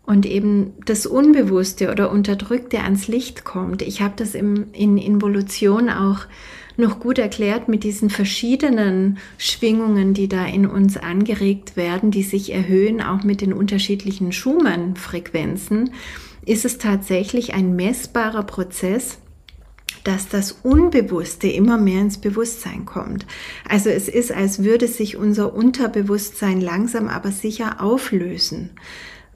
Und 0.05 0.25
eben 0.25 0.73
das 0.86 1.05
Unbewusste 1.05 1.91
oder 1.91 2.10
Unterdrückte 2.10 2.79
ans 2.79 3.08
Licht 3.10 3.43
kommt. 3.43 3.81
Ich 3.81 4.01
habe 4.01 4.13
das 4.15 4.34
im, 4.34 4.67
in 4.71 4.97
Involution 4.97 5.89
auch 5.89 6.19
noch 6.77 6.99
gut 6.99 7.17
erklärt 7.17 7.67
mit 7.67 7.84
diesen 7.84 8.10
verschiedenen 8.10 9.17
Schwingungen, 9.38 10.13
die 10.13 10.29
da 10.29 10.45
in 10.45 10.65
uns 10.67 10.95
angeregt 10.95 11.75
werden, 11.75 12.12
die 12.12 12.23
sich 12.23 12.53
erhöhen, 12.53 13.01
auch 13.01 13.23
mit 13.23 13.41
den 13.41 13.51
unterschiedlichen 13.51 14.31
Schumann-Frequenzen 14.31 15.89
ist 16.45 16.65
es 16.65 16.77
tatsächlich 16.77 17.53
ein 17.53 17.75
messbarer 17.75 18.43
Prozess, 18.43 19.17
dass 20.03 20.29
das 20.29 20.51
Unbewusste 20.63 21.47
immer 21.47 21.77
mehr 21.77 22.01
ins 22.01 22.19
Bewusstsein 22.19 22.86
kommt. 22.86 23.25
Also 23.67 23.89
es 23.89 24.08
ist, 24.08 24.31
als 24.31 24.63
würde 24.63 24.88
sich 24.88 25.17
unser 25.17 25.53
Unterbewusstsein 25.53 26.62
langsam 26.62 27.08
aber 27.08 27.31
sicher 27.31 27.81
auflösen. 27.81 28.71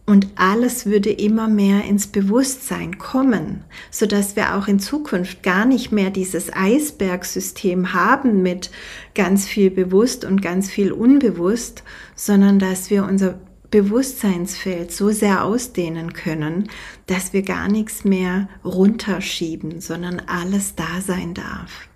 und 0.10 0.28
alles 0.34 0.88
würde 0.88 1.12
immer 1.12 1.48
mehr 1.48 1.86
ins 1.86 2.08
Bewusstsein 2.08 2.98
kommen, 2.98 3.64
so 3.92 4.08
dass 4.08 4.36
wir 4.36 4.56
auch 4.56 4.68
in 4.68 4.80
Zukunft 4.80 5.44
gar 5.44 5.66
nicht 5.66 5.92
mehr 5.92 6.10
dieses 6.10 6.52
Eisbergsystem 6.52 7.94
haben 7.94 8.42
mit 8.42 8.72
ganz 9.14 9.48
viel 9.48 9.70
bewusst 9.70 10.26
und 10.26 10.42
ganz 10.42 10.68
viel 10.68 10.92
unbewusst, 10.92 11.84
sondern 12.16 12.58
dass 12.58 12.90
wir 12.90 13.04
unser 13.04 13.40
Bewusstseinsfeld 13.72 14.92
so 14.92 15.12
sehr 15.12 15.44
ausdehnen 15.44 16.14
können, 16.14 16.70
dass 17.08 17.34
wir 17.34 17.44
gar 17.44 17.68
nichts 17.68 18.04
mehr 18.04 18.50
runterschieben, 18.64 19.80
sondern 19.80 20.20
alles 20.20 20.76
da 20.76 21.02
sein 21.02 21.34
darf. 21.34 21.88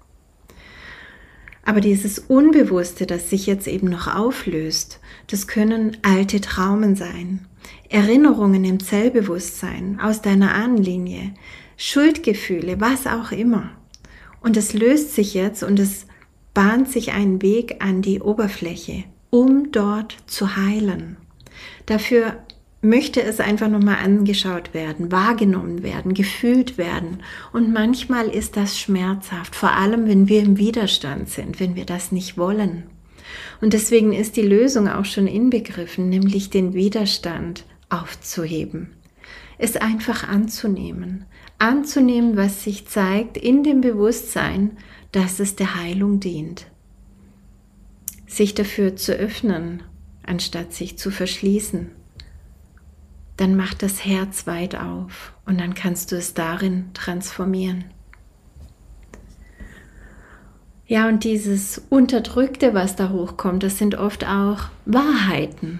Aber 1.66 1.80
dieses 1.80 2.20
Unbewusste, 2.20 3.06
das 3.06 3.30
sich 3.30 3.48
jetzt 3.48 3.68
eben 3.68 3.90
noch 3.90 4.14
auflöst, 4.14 5.00
das 5.28 5.48
können 5.48 5.98
alte 6.02 6.42
Traumen 6.42 6.96
sein, 6.96 7.48
Erinnerungen 7.90 8.66
im 8.66 8.80
Zellbewusstsein 8.82 10.00
aus 10.02 10.22
deiner 10.22 10.54
Ahnenlinie, 10.54 11.34
Schuldgefühle, 11.78 12.82
was 12.82 13.08
auch 13.08 13.32
immer. 13.32 13.72
Und 14.42 14.58
es 14.58 14.74
löst 14.74 15.16
sich 15.16 15.34
jetzt 15.34 15.64
und 15.64 15.80
es 15.80 16.06
bahnt 16.54 16.90
sich 16.90 17.14
einen 17.14 17.42
Weg 17.42 17.84
an 17.84 18.02
die 18.02 18.20
Oberfläche, 18.20 19.06
um 19.30 19.72
dort 19.72 20.18
zu 20.28 20.58
heilen. 20.58 21.18
Dafür 21.86 22.38
möchte 22.84 23.24
es 23.24 23.40
einfach 23.40 23.70
nochmal 23.70 23.98
angeschaut 24.04 24.74
werden, 24.74 25.12
wahrgenommen 25.12 25.84
werden, 25.84 26.14
gefühlt 26.14 26.78
werden. 26.78 27.24
Und 27.54 27.72
manchmal 27.72 28.28
ist 28.28 28.58
das 28.58 28.78
schmerzhaft, 28.78 29.56
vor 29.56 29.72
allem 29.72 30.08
wenn 30.08 30.28
wir 30.28 30.42
im 30.42 30.58
Widerstand 30.58 31.30
sind, 31.30 31.60
wenn 31.60 31.76
wir 31.76 31.86
das 31.86 32.12
nicht 32.12 32.38
wollen. 32.38 32.84
Und 33.62 33.74
deswegen 33.74 34.12
ist 34.12 34.36
die 34.36 34.42
Lösung 34.42 34.90
auch 34.90 35.06
schon 35.06 35.28
inbegriffen, 35.28 36.10
nämlich 36.10 36.50
den 36.50 36.74
Widerstand 36.74 37.64
aufzuheben. 37.90 38.92
Es 39.58 39.78
einfach 39.78 40.28
anzunehmen. 40.28 41.26
Anzunehmen, 41.60 42.36
was 42.36 42.64
sich 42.64 42.88
zeigt 42.88 43.38
in 43.38 43.64
dem 43.64 43.80
Bewusstsein, 43.80 44.72
dass 45.14 45.40
es 45.40 45.56
der 45.56 45.76
Heilung 45.76 46.20
dient. 46.20 46.66
Sich 48.28 48.54
dafür 48.54 48.98
zu 48.98 49.14
öffnen, 49.14 49.84
anstatt 50.26 50.74
sich 50.74 50.98
zu 50.98 51.12
verschließen 51.12 51.92
dann 53.38 53.56
macht 53.56 53.82
das 53.82 54.06
Herz 54.06 54.46
weit 54.48 54.76
auf 54.76 55.34
und 55.46 55.60
dann 55.60 55.74
kannst 55.74 56.12
du 56.12 56.16
es 56.16 56.34
darin 56.34 56.92
transformieren. 56.94 57.86
Ja, 60.86 61.08
und 61.08 61.24
dieses 61.24 61.82
Unterdrückte, 61.90 62.74
was 62.74 62.96
da 62.96 63.10
hochkommt, 63.10 63.64
das 63.64 63.78
sind 63.78 63.96
oft 63.96 64.28
auch 64.28 64.66
Wahrheiten. 64.86 65.80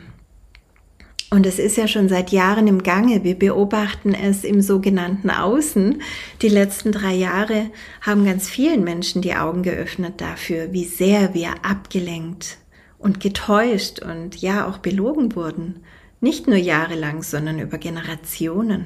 Und 1.30 1.46
es 1.46 1.60
ist 1.60 1.78
ja 1.78 1.88
schon 1.88 2.10
seit 2.10 2.32
Jahren 2.32 2.68
im 2.68 2.84
Gange. 2.84 3.24
Wir 3.24 3.38
beobachten 3.38 4.14
es 4.14 4.44
im 4.44 4.62
sogenannten 4.62 5.30
Außen. 5.30 6.02
Die 6.42 6.50
letzten 6.50 6.92
drei 6.92 7.14
Jahre 7.14 7.72
haben 8.02 8.24
ganz 8.24 8.48
vielen 8.48 8.84
Menschen 8.84 9.22
die 9.22 9.36
Augen 9.36 9.64
geöffnet 9.64 10.22
dafür, 10.22 10.72
wie 10.74 10.86
sehr 10.86 11.34
wir 11.34 11.50
abgelenkt 11.64 12.58
und 13.04 13.20
getäuscht 13.20 14.00
und 14.00 14.42
ja 14.42 14.66
auch 14.68 14.78
belogen 14.78 15.36
wurden 15.36 15.84
nicht 16.22 16.48
nur 16.48 16.58
jahrelang, 16.58 17.22
sondern 17.22 17.60
über 17.60 17.78
Generationen. 17.78 18.86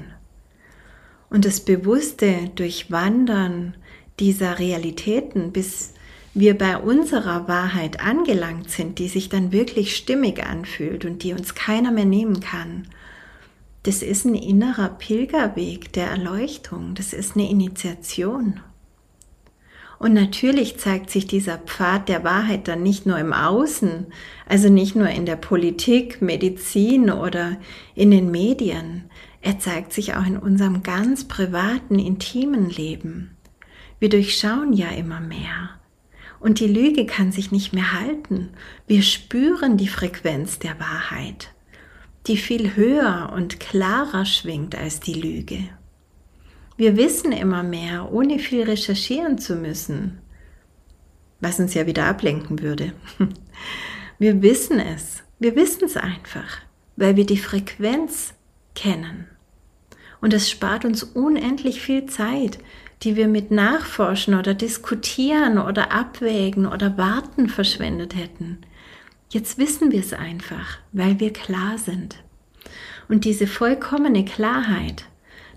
Und 1.30 1.44
das 1.44 1.60
bewusste 1.60 2.50
Durchwandern 2.56 3.76
dieser 4.18 4.58
Realitäten, 4.58 5.52
bis 5.52 5.94
wir 6.34 6.58
bei 6.58 6.76
unserer 6.76 7.46
Wahrheit 7.46 8.00
angelangt 8.00 8.70
sind, 8.70 8.98
die 8.98 9.06
sich 9.06 9.28
dann 9.28 9.52
wirklich 9.52 9.94
stimmig 9.94 10.44
anfühlt 10.44 11.04
und 11.04 11.22
die 11.22 11.32
uns 11.32 11.54
keiner 11.54 11.92
mehr 11.92 12.04
nehmen 12.04 12.40
kann, 12.40 12.88
das 13.84 14.02
ist 14.02 14.24
ein 14.24 14.34
innerer 14.34 14.88
Pilgerweg 14.88 15.92
der 15.92 16.08
Erleuchtung, 16.08 16.96
das 16.96 17.12
ist 17.12 17.36
eine 17.36 17.48
Initiation. 17.48 18.60
Und 19.98 20.14
natürlich 20.14 20.78
zeigt 20.78 21.10
sich 21.10 21.26
dieser 21.26 21.58
Pfad 21.58 22.08
der 22.08 22.22
Wahrheit 22.22 22.68
dann 22.68 22.82
nicht 22.82 23.04
nur 23.04 23.18
im 23.18 23.32
Außen, 23.32 24.06
also 24.46 24.68
nicht 24.68 24.94
nur 24.94 25.08
in 25.08 25.26
der 25.26 25.36
Politik, 25.36 26.22
Medizin 26.22 27.10
oder 27.10 27.56
in 27.96 28.12
den 28.12 28.30
Medien. 28.30 29.10
Er 29.42 29.58
zeigt 29.58 29.92
sich 29.92 30.14
auch 30.14 30.24
in 30.24 30.36
unserem 30.36 30.84
ganz 30.84 31.26
privaten, 31.26 31.98
intimen 31.98 32.70
Leben. 32.70 33.36
Wir 33.98 34.08
durchschauen 34.08 34.72
ja 34.72 34.88
immer 34.90 35.20
mehr. 35.20 35.70
Und 36.38 36.60
die 36.60 36.68
Lüge 36.68 37.04
kann 37.04 37.32
sich 37.32 37.50
nicht 37.50 37.72
mehr 37.72 37.92
halten. 37.92 38.50
Wir 38.86 39.02
spüren 39.02 39.76
die 39.76 39.88
Frequenz 39.88 40.60
der 40.60 40.78
Wahrheit, 40.78 41.52
die 42.28 42.36
viel 42.36 42.76
höher 42.76 43.32
und 43.34 43.58
klarer 43.58 44.24
schwingt 44.24 44.76
als 44.76 45.00
die 45.00 45.14
Lüge. 45.14 45.68
Wir 46.78 46.96
wissen 46.96 47.32
immer 47.32 47.64
mehr, 47.64 48.12
ohne 48.12 48.38
viel 48.38 48.62
recherchieren 48.62 49.36
zu 49.36 49.56
müssen, 49.56 50.20
was 51.40 51.58
uns 51.58 51.74
ja 51.74 51.86
wieder 51.86 52.04
ablenken 52.04 52.62
würde. 52.62 52.92
Wir 54.20 54.42
wissen 54.42 54.80
es, 54.80 55.22
wir 55.38 55.54
wissen 55.54 55.84
es 55.84 55.96
einfach, 55.96 56.58
weil 56.96 57.14
wir 57.14 57.24
die 57.24 57.38
Frequenz 57.38 58.34
kennen. 58.74 59.28
Und 60.20 60.34
es 60.34 60.50
spart 60.50 60.84
uns 60.84 61.04
unendlich 61.04 61.80
viel 61.80 62.06
Zeit, 62.06 62.58
die 63.04 63.14
wir 63.14 63.28
mit 63.28 63.52
Nachforschen 63.52 64.34
oder 64.34 64.54
Diskutieren 64.54 65.58
oder 65.58 65.92
Abwägen 65.92 66.66
oder 66.66 66.98
Warten 66.98 67.48
verschwendet 67.48 68.16
hätten. 68.16 68.58
Jetzt 69.30 69.58
wissen 69.58 69.92
wir 69.92 70.00
es 70.00 70.12
einfach, 70.12 70.78
weil 70.90 71.20
wir 71.20 71.32
klar 71.32 71.78
sind. 71.78 72.16
Und 73.08 73.24
diese 73.24 73.46
vollkommene 73.46 74.24
Klarheit, 74.24 75.04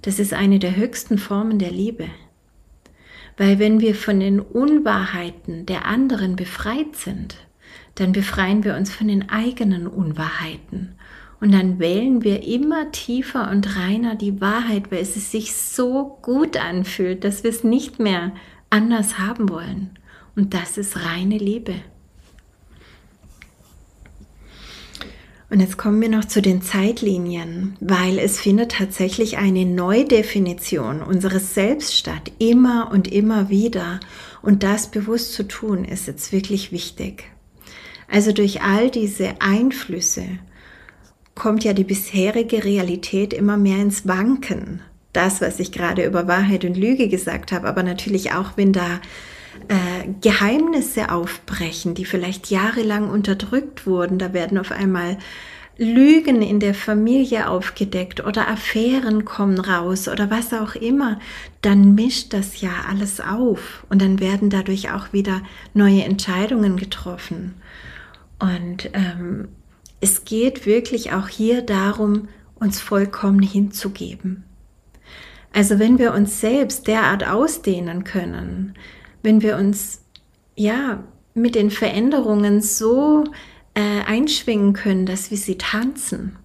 das 0.01 0.19
ist 0.19 0.33
eine 0.33 0.59
der 0.59 0.75
höchsten 0.75 1.17
Formen 1.17 1.59
der 1.59 1.71
Liebe. 1.71 2.07
Weil 3.37 3.59
wenn 3.59 3.79
wir 3.79 3.95
von 3.95 4.19
den 4.19 4.39
Unwahrheiten 4.39 5.65
der 5.65 5.85
anderen 5.85 6.35
befreit 6.35 6.95
sind, 6.95 7.37
dann 7.95 8.11
befreien 8.11 8.63
wir 8.63 8.75
uns 8.75 8.93
von 8.93 9.07
den 9.07 9.29
eigenen 9.29 9.87
Unwahrheiten. 9.87 10.95
Und 11.39 11.53
dann 11.53 11.79
wählen 11.79 12.23
wir 12.23 12.43
immer 12.43 12.91
tiefer 12.91 13.49
und 13.49 13.75
reiner 13.75 14.15
die 14.15 14.41
Wahrheit, 14.41 14.91
weil 14.91 15.01
es 15.01 15.31
sich 15.31 15.55
so 15.55 16.19
gut 16.21 16.55
anfühlt, 16.55 17.23
dass 17.23 17.43
wir 17.43 17.49
es 17.49 17.63
nicht 17.63 17.99
mehr 17.99 18.31
anders 18.69 19.17
haben 19.17 19.49
wollen. 19.49 19.97
Und 20.35 20.53
das 20.53 20.77
ist 20.77 21.03
reine 21.03 21.37
Liebe. 21.37 21.73
Und 25.51 25.59
jetzt 25.59 25.77
kommen 25.77 25.99
wir 25.99 26.07
noch 26.07 26.23
zu 26.23 26.41
den 26.41 26.61
Zeitlinien, 26.61 27.75
weil 27.81 28.19
es 28.19 28.39
findet 28.39 28.71
tatsächlich 28.71 29.37
eine 29.37 29.65
Neudefinition 29.65 31.01
unseres 31.01 31.53
Selbst 31.53 31.93
statt, 31.93 32.31
immer 32.39 32.89
und 32.93 33.11
immer 33.11 33.49
wieder. 33.49 33.99
Und 34.41 34.63
das 34.63 34.89
bewusst 34.89 35.33
zu 35.33 35.45
tun, 35.45 35.83
ist 35.83 36.07
jetzt 36.07 36.31
wirklich 36.31 36.71
wichtig. 36.71 37.25
Also 38.09 38.31
durch 38.31 38.61
all 38.61 38.89
diese 38.89 39.41
Einflüsse 39.41 40.23
kommt 41.35 41.65
ja 41.65 41.73
die 41.73 41.83
bisherige 41.83 42.63
Realität 42.63 43.33
immer 43.33 43.57
mehr 43.57 43.79
ins 43.79 44.07
Wanken. 44.07 44.79
Das, 45.11 45.41
was 45.41 45.59
ich 45.59 45.73
gerade 45.73 46.05
über 46.05 46.29
Wahrheit 46.29 46.63
und 46.63 46.77
Lüge 46.77 47.09
gesagt 47.09 47.51
habe, 47.51 47.67
aber 47.67 47.83
natürlich 47.83 48.31
auch, 48.31 48.53
wenn 48.55 48.71
da 48.71 49.01
äh, 49.67 50.07
Geheimnisse 50.21 51.11
aufbrechen, 51.11 51.93
die 51.93 52.05
vielleicht 52.05 52.49
jahrelang 52.49 53.09
unterdrückt 53.09 53.85
wurden. 53.85 54.17
Da 54.17 54.33
werden 54.33 54.57
auf 54.57 54.71
einmal 54.71 55.17
Lügen 55.77 56.41
in 56.41 56.59
der 56.59 56.75
Familie 56.75 57.49
aufgedeckt 57.49 58.23
oder 58.23 58.47
Affären 58.47 59.25
kommen 59.25 59.59
raus 59.59 60.07
oder 60.07 60.29
was 60.29 60.53
auch 60.53 60.75
immer, 60.75 61.19
dann 61.61 61.95
mischt 61.95 62.33
das 62.33 62.61
ja 62.61 62.69
alles 62.87 63.19
auf 63.19 63.85
und 63.89 64.01
dann 64.01 64.19
werden 64.19 64.49
dadurch 64.49 64.91
auch 64.91 65.11
wieder 65.11 65.41
neue 65.73 66.03
Entscheidungen 66.03 66.77
getroffen. 66.77 67.55
Und 68.37 68.89
ähm, 68.93 69.47
es 70.01 70.25
geht 70.25 70.65
wirklich 70.65 71.13
auch 71.13 71.27
hier 71.27 71.61
darum, 71.61 72.27
uns 72.55 72.79
vollkommen 72.79 73.41
hinzugeben. 73.41 74.43
Also 75.53 75.79
wenn 75.79 75.99
wir 75.99 76.13
uns 76.13 76.41
selbst 76.41 76.87
derart 76.87 77.27
ausdehnen 77.27 78.03
können, 78.03 78.75
wenn 79.23 79.41
wir 79.41 79.57
uns 79.57 80.01
ja 80.55 81.03
mit 81.33 81.55
den 81.55 81.71
Veränderungen 81.71 82.61
so 82.61 83.23
äh, 83.73 84.01
einschwingen 84.05 84.73
können, 84.73 85.05
dass 85.05 85.31
wir 85.31 85.37
sie 85.37 85.57
tanzen, 85.57 86.35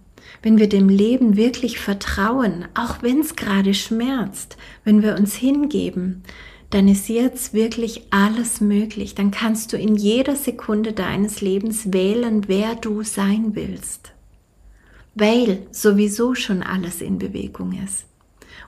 wenn 0.42 0.58
wir 0.58 0.68
dem 0.68 0.88
Leben 0.88 1.36
wirklich 1.36 1.78
vertrauen, 1.78 2.66
auch 2.74 3.02
wenn 3.02 3.20
es 3.20 3.36
gerade 3.36 3.74
schmerzt, 3.74 4.56
wenn 4.84 5.02
wir 5.02 5.16
uns 5.16 5.34
hingeben, 5.34 6.22
dann 6.70 6.88
ist 6.88 7.08
jetzt 7.08 7.54
wirklich 7.54 8.02
alles 8.10 8.60
möglich. 8.60 9.14
Dann 9.14 9.30
kannst 9.30 9.72
du 9.72 9.76
in 9.76 9.96
jeder 9.96 10.36
Sekunde 10.36 10.92
deines 10.92 11.40
Lebens 11.40 11.92
wählen, 11.92 12.48
wer 12.48 12.74
du 12.74 13.02
sein 13.02 13.54
willst. 13.54 14.12
Weil 15.14 15.66
sowieso 15.70 16.34
schon 16.34 16.62
alles 16.62 17.00
in 17.00 17.18
Bewegung 17.18 17.72
ist. 17.84 18.06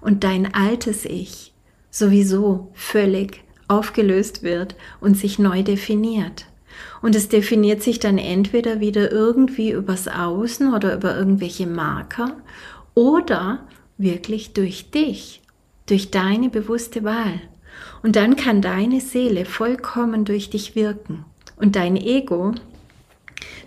Und 0.01 0.25
dein 0.25 0.55
altes 0.55 1.05
Ich 1.05 1.53
sowieso 1.91 2.71
völlig 2.75 3.43
aufgelöst 3.69 4.43
wird 4.43 4.75
und 5.01 5.17
sich 5.17 5.39
neu 5.39 5.63
definiert. 5.63 6.47
Und 7.03 7.15
es 7.15 7.29
definiert 7.29 7.83
sich 7.83 7.99
dann 7.99 8.19
entweder 8.19 8.81
wieder 8.81 9.11
irgendwie 9.13 9.71
übers 9.71 10.09
Außen 10.09 10.73
oder 10.75 10.95
über 10.95 11.17
irgendwelche 11.17 11.67
Marker 11.67 12.37
oder 12.95 13.67
wirklich 13.99 14.53
durch 14.53 14.91
dich, 14.91 15.43
durch 15.87 16.11
deine 16.11 16.49
bewusste 16.49 17.05
Wahl. 17.05 17.41
Und 18.03 18.17
dann 18.17 18.37
kann 18.37 18.63
deine 18.63 19.01
Seele 19.01 19.45
vollkommen 19.45 20.25
durch 20.25 20.51
dich 20.51 20.75
wirken. 20.75 21.25
Und 21.57 21.77
dein 21.77 21.97
Ego, 21.97 22.55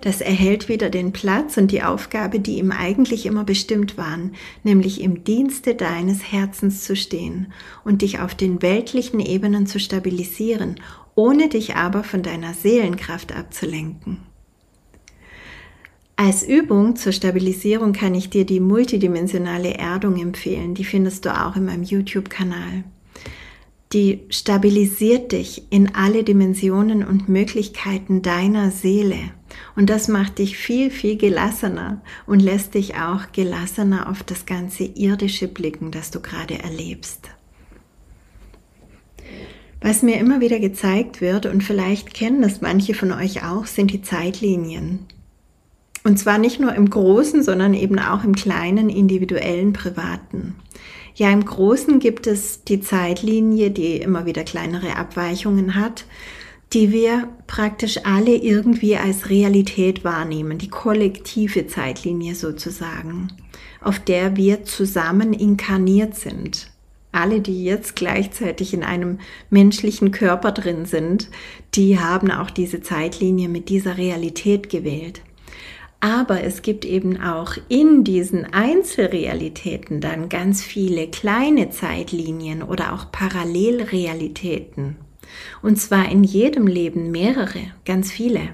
das 0.02 0.22
erhält 0.22 0.70
wieder 0.70 0.90
den 0.90 1.12
Platz 1.12 1.58
und 1.58 1.72
die 1.72 1.84
Aufgabe, 1.84 2.40
die 2.40 2.58
ihm 2.58 2.72
eigentlich 2.72 3.26
immer 3.26 3.44
bestimmt 3.44 3.98
waren, 3.98 4.34
nämlich 4.64 5.02
im 5.02 5.24
Dienste 5.24 5.76
deines 5.76 6.32
Herzens 6.32 6.84
zu 6.84 6.96
stehen 6.96 7.54
und 7.84 8.02
dich 8.02 8.20
auf 8.20 8.36
den 8.36 8.62
weltlichen 8.62 9.20
Ebenen 9.20 9.68
zu 9.68 9.80
stabilisieren, 9.80 10.80
ohne 11.16 11.50
dich 11.50 11.76
aber 11.76 12.04
von 12.04 12.24
deiner 12.24 12.54
Seelenkraft 12.54 13.36
abzulenken. 13.36 14.18
Als 16.16 16.44
Übung 16.44 16.96
zur 16.96 17.14
Stabilisierung 17.14 17.94
kann 17.94 18.14
ich 18.14 18.30
dir 18.30 18.46
die 18.46 18.60
multidimensionale 18.60 19.74
Erdung 19.74 20.22
empfehlen. 20.22 20.76
Die 20.76 20.86
findest 20.86 21.26
du 21.26 21.30
auch 21.36 21.56
in 21.56 21.66
meinem 21.66 21.82
YouTube-Kanal. 21.82 22.84
Die 23.94 24.22
stabilisiert 24.30 25.32
dich 25.32 25.64
in 25.72 25.96
alle 25.96 26.24
Dimensionen 26.24 27.04
und 27.04 27.28
Möglichkeiten 27.28 28.22
deiner 28.22 28.70
Seele. 28.70 29.18
Und 29.76 29.90
das 29.90 30.08
macht 30.08 30.40
dich 30.40 30.58
viel, 30.58 30.92
viel 30.92 31.18
gelassener 31.18 32.02
und 32.26 32.42
lässt 32.42 32.74
dich 32.74 32.96
auch 32.96 33.32
gelassener 33.32 34.10
auf 34.10 34.24
das 34.24 34.46
ganze 34.46 34.84
Irdische 34.84 35.48
blicken, 35.48 35.92
das 35.92 36.12
du 36.12 36.20
gerade 36.20 36.60
erlebst. 36.60 37.30
Was 39.82 40.04
mir 40.04 40.20
immer 40.20 40.42
wieder 40.42 40.60
gezeigt 40.60 41.22
wird, 41.22 41.48
und 41.48 41.64
vielleicht 41.64 42.14
kennen 42.14 42.44
das 42.44 42.62
manche 42.62 42.94
von 42.94 43.12
euch 43.12 43.44
auch, 43.44 43.66
sind 43.66 43.92
die 43.92 44.04
Zeitlinien. 44.04 45.08
Und 46.04 46.18
zwar 46.18 46.38
nicht 46.38 46.60
nur 46.60 46.74
im 46.74 46.90
Großen, 46.90 47.44
sondern 47.44 47.74
eben 47.74 48.00
auch 48.00 48.24
im 48.24 48.36
kleinen, 48.36 48.90
individuellen, 48.90 49.74
privaten. 49.74 50.56
Ja, 51.16 51.30
im 51.32 51.44
Großen 51.46 52.00
gibt 52.00 52.26
es 52.28 52.64
die 52.64 52.82
Zeitlinie, 52.82 53.72
die 53.72 53.98
immer 53.98 54.26
wieder 54.26 54.44
kleinere 54.44 54.96
Abweichungen 54.96 55.76
hat, 55.76 56.06
die 56.74 56.92
wir 56.92 57.28
praktisch 57.48 58.06
alle 58.06 58.36
irgendwie 58.36 58.96
als 58.96 59.30
Realität 59.30 60.04
wahrnehmen, 60.04 60.58
die 60.58 60.70
kollektive 60.70 61.68
Zeitlinie 61.68 62.36
sozusagen, 62.36 63.28
auf 63.82 64.00
der 64.00 64.38
wir 64.38 64.64
zusammen 64.64 65.34
inkarniert 65.34 66.16
sind. 66.16 66.72
Alle, 67.12 67.42
die 67.42 67.66
jetzt 67.66 67.98
gleichzeitig 67.98 68.74
in 68.74 68.84
einem 68.84 69.20
menschlichen 69.50 70.12
Körper 70.12 70.54
drin 70.54 70.86
sind, 70.86 71.30
die 71.76 72.00
haben 72.00 72.32
auch 72.32 72.50
diese 72.50 72.82
Zeitlinie 72.82 73.50
mit 73.50 73.68
dieser 73.68 73.98
Realität 73.98 74.70
gewählt. 74.70 75.22
Aber 76.00 76.42
es 76.42 76.62
gibt 76.62 76.86
eben 76.86 77.22
auch 77.22 77.58
in 77.68 78.06
diesen 78.06 78.54
Einzelrealitäten 78.54 80.00
dann 80.00 80.30
ganz 80.30 80.64
viele 80.64 81.08
kleine 81.10 81.70
Zeitlinien 81.70 82.64
oder 82.64 82.94
auch 82.94 83.12
Parallelrealitäten. 83.12 84.96
Und 85.62 85.80
zwar 85.80 86.10
in 86.10 86.24
jedem 86.24 86.68
Leben 86.68 87.12
mehrere, 87.12 87.60
ganz 87.86 88.12
viele. 88.12 88.50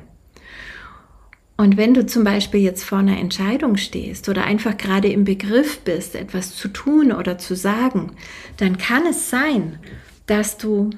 Und 1.57 1.75
wenn 1.75 1.95
du 1.95 2.05
zum 2.05 2.23
Beispiel 2.23 2.61
jetzt 2.61 2.83
vor 2.83 2.99
einer 2.99 3.17
Entscheidung 3.17 3.77
stehst 3.77 4.29
oder 4.29 4.43
einfach 4.43 4.77
gerade 4.77 5.07
im 5.07 5.23
Begriff 5.23 5.79
bist, 5.79 6.15
etwas 6.15 6.55
zu 6.55 6.67
tun 6.67 7.11
oder 7.11 7.39
zu 7.39 7.55
sagen, 7.55 8.11
dann 8.57 8.77
kann 8.77 9.07
es 9.07 9.31
sein, 9.31 9.79
dass 10.27 10.57
du 10.57 10.91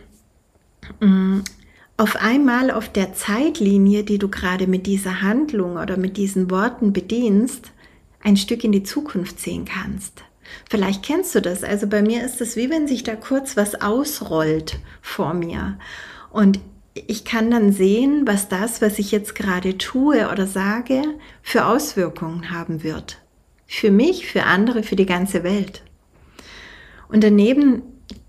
mm, 1.00 1.40
auf 1.96 2.18
einmal 2.18 2.72
auf 2.72 2.90
der 2.90 3.14
Zeitlinie, 3.14 4.04
die 4.04 4.20
du 4.20 4.28
gerade 4.28 4.68
mit 4.68 4.86
dieser 4.86 5.22
Handlung 5.22 5.78
oder 5.78 5.96
mit 5.96 6.18
diesen 6.18 6.52
Worten 6.52 6.92
bedienst, 6.92 7.72
ein 8.22 8.36
Stück 8.36 8.66
in 8.66 8.74
die 8.74 8.84
Zukunft 8.84 9.40
sehen 9.40 9.64
kannst. 9.64 10.24
Vielleicht 10.70 11.04
kennst 11.04 11.36
du 11.36 11.41
das. 11.41 11.64
Also 11.64 11.88
bei 11.88 12.02
mir 12.02 12.26
ist 12.26 12.41
es 12.41 12.56
wie 12.56 12.70
wenn 12.70 12.88
sich 12.88 13.04
da 13.04 13.16
kurz 13.16 13.58
was 13.58 13.82
ausrollt 13.82 14.80
vor 15.02 15.34
mir. 15.34 15.78
Und 16.32 16.60
ich 16.93 17.26
kann 17.26 17.52
dann 17.52 17.72
sehen, 17.72 18.24
was 18.26 18.50
das, 18.50 18.82
was 18.82 19.00
ich 19.00 19.12
jetzt 19.12 19.36
gerade 19.36 19.78
tue 19.78 20.30
oder 20.32 20.47
sage, 20.47 21.02
für 21.41 21.66
Auswirkungen 21.66 22.52
haben 22.52 22.84
wird. 22.84 23.18
Für 23.66 23.91
mich, 23.91 24.28
für 24.28 24.43
andere, 24.43 24.84
für 24.84 24.95
die 24.95 25.06
ganze 25.06 25.43
Welt. 25.43 25.84
Und 27.08 27.24
daneben 27.24 27.84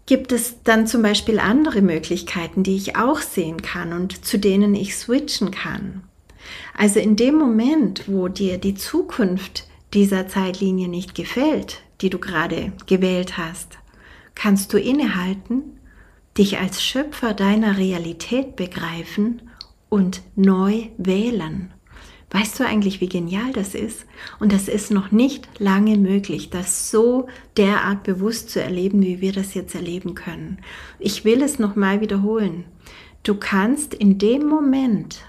gibt 0.07 0.33
es 0.33 0.63
dann 0.65 0.87
zum 0.87 1.03
Beispiel 1.03 1.39
andere 1.39 1.83
Möglichkeiten, 1.83 2.63
die 2.63 2.77
ich 2.77 2.97
auch 2.97 3.21
sehen 3.21 3.63
kann 3.63 3.93
und 3.93 4.25
zu 4.25 4.39
denen 4.39 4.75
ich 4.75 4.97
switchen 4.97 5.51
kann. 5.51 6.03
Also 6.77 6.99
in 6.99 7.17
dem 7.17 7.37
Moment, 7.37 8.05
wo 8.07 8.29
dir 8.29 8.59
die 8.59 8.75
Zukunft 8.75 9.67
dieser 9.95 10.29
Zeitlinie 10.29 10.89
nicht 10.89 11.15
gefällt, 11.15 11.83
die 12.01 12.11
du 12.11 12.19
gerade 12.19 12.73
gewählt 12.87 13.39
hast, 13.39 13.79
kannst 14.35 14.73
du 14.73 14.79
innehalten, 14.79 15.79
dich 16.39 16.59
als 16.59 16.83
Schöpfer 16.83 17.35
deiner 17.35 17.77
Realität 17.77 18.57
begreifen 18.57 19.43
und 19.89 20.23
neu 20.37 20.89
wählen. 20.97 21.73
Weißt 22.33 22.61
du 22.61 22.65
eigentlich, 22.65 23.01
wie 23.01 23.09
genial 23.09 23.53
das 23.53 23.75
ist? 23.75 24.07
Und 24.39 24.53
das 24.53 24.69
ist 24.69 24.93
noch 24.93 25.11
nicht 25.11 25.49
lange 25.59 25.99
möglich, 25.99 26.49
das 26.49 26.89
so 26.89 27.27
derart 27.57 28.05
bewusst 28.05 28.51
zu 28.51 28.63
erleben, 28.63 29.03
wie 29.03 29.21
wir 29.21 29.33
das 29.33 29.55
jetzt 29.55 29.75
erleben 29.75 30.15
können. 30.15 30.59
Ich 31.01 31.25
will 31.25 31.43
es 31.43 31.59
nochmal 31.59 32.01
wiederholen. 32.01 32.65
Du 33.25 33.35
kannst 33.35 33.95
in 33.95 34.19
dem 34.19 34.47
Moment, 34.47 35.25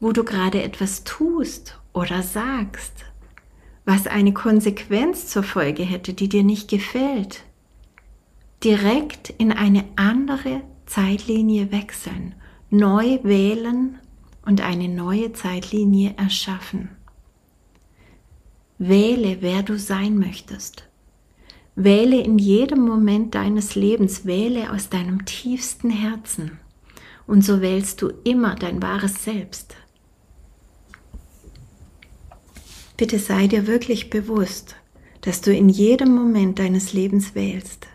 wo 0.00 0.12
du 0.12 0.24
gerade 0.24 0.62
etwas 0.62 1.04
tust 1.04 1.78
oder 1.92 2.22
sagst, 2.22 3.04
was 3.84 4.06
eine 4.06 4.32
Konsequenz 4.32 5.28
zur 5.28 5.42
Folge 5.42 5.82
hätte, 5.82 6.14
die 6.14 6.28
dir 6.28 6.42
nicht 6.42 6.68
gefällt, 6.68 7.44
direkt 8.62 9.30
in 9.30 9.52
eine 9.52 9.84
andere 9.96 10.62
Zeitlinie 10.86 11.70
wechseln, 11.70 12.34
neu 12.70 13.18
wählen 13.22 13.98
und 14.44 14.62
eine 14.62 14.88
neue 14.88 15.32
Zeitlinie 15.32 16.14
erschaffen. 16.16 16.90
Wähle, 18.78 19.38
wer 19.40 19.62
du 19.62 19.78
sein 19.78 20.18
möchtest. 20.18 20.84
Wähle 21.76 22.20
in 22.20 22.38
jedem 22.38 22.80
Moment 22.80 23.34
deines 23.34 23.74
Lebens, 23.74 24.26
wähle 24.26 24.72
aus 24.72 24.88
deinem 24.88 25.24
tiefsten 25.24 25.90
Herzen. 25.90 26.58
Und 27.26 27.44
so 27.44 27.60
wählst 27.60 28.02
du 28.02 28.12
immer 28.24 28.54
dein 28.54 28.82
wahres 28.82 29.24
Selbst. 29.24 29.76
Bitte 32.96 33.18
sei 33.18 33.48
dir 33.48 33.66
wirklich 33.66 34.10
bewusst, 34.10 34.76
dass 35.22 35.40
du 35.40 35.52
in 35.52 35.68
jedem 35.68 36.14
Moment 36.14 36.58
deines 36.58 36.92
Lebens 36.92 37.34
wählst. 37.34 37.86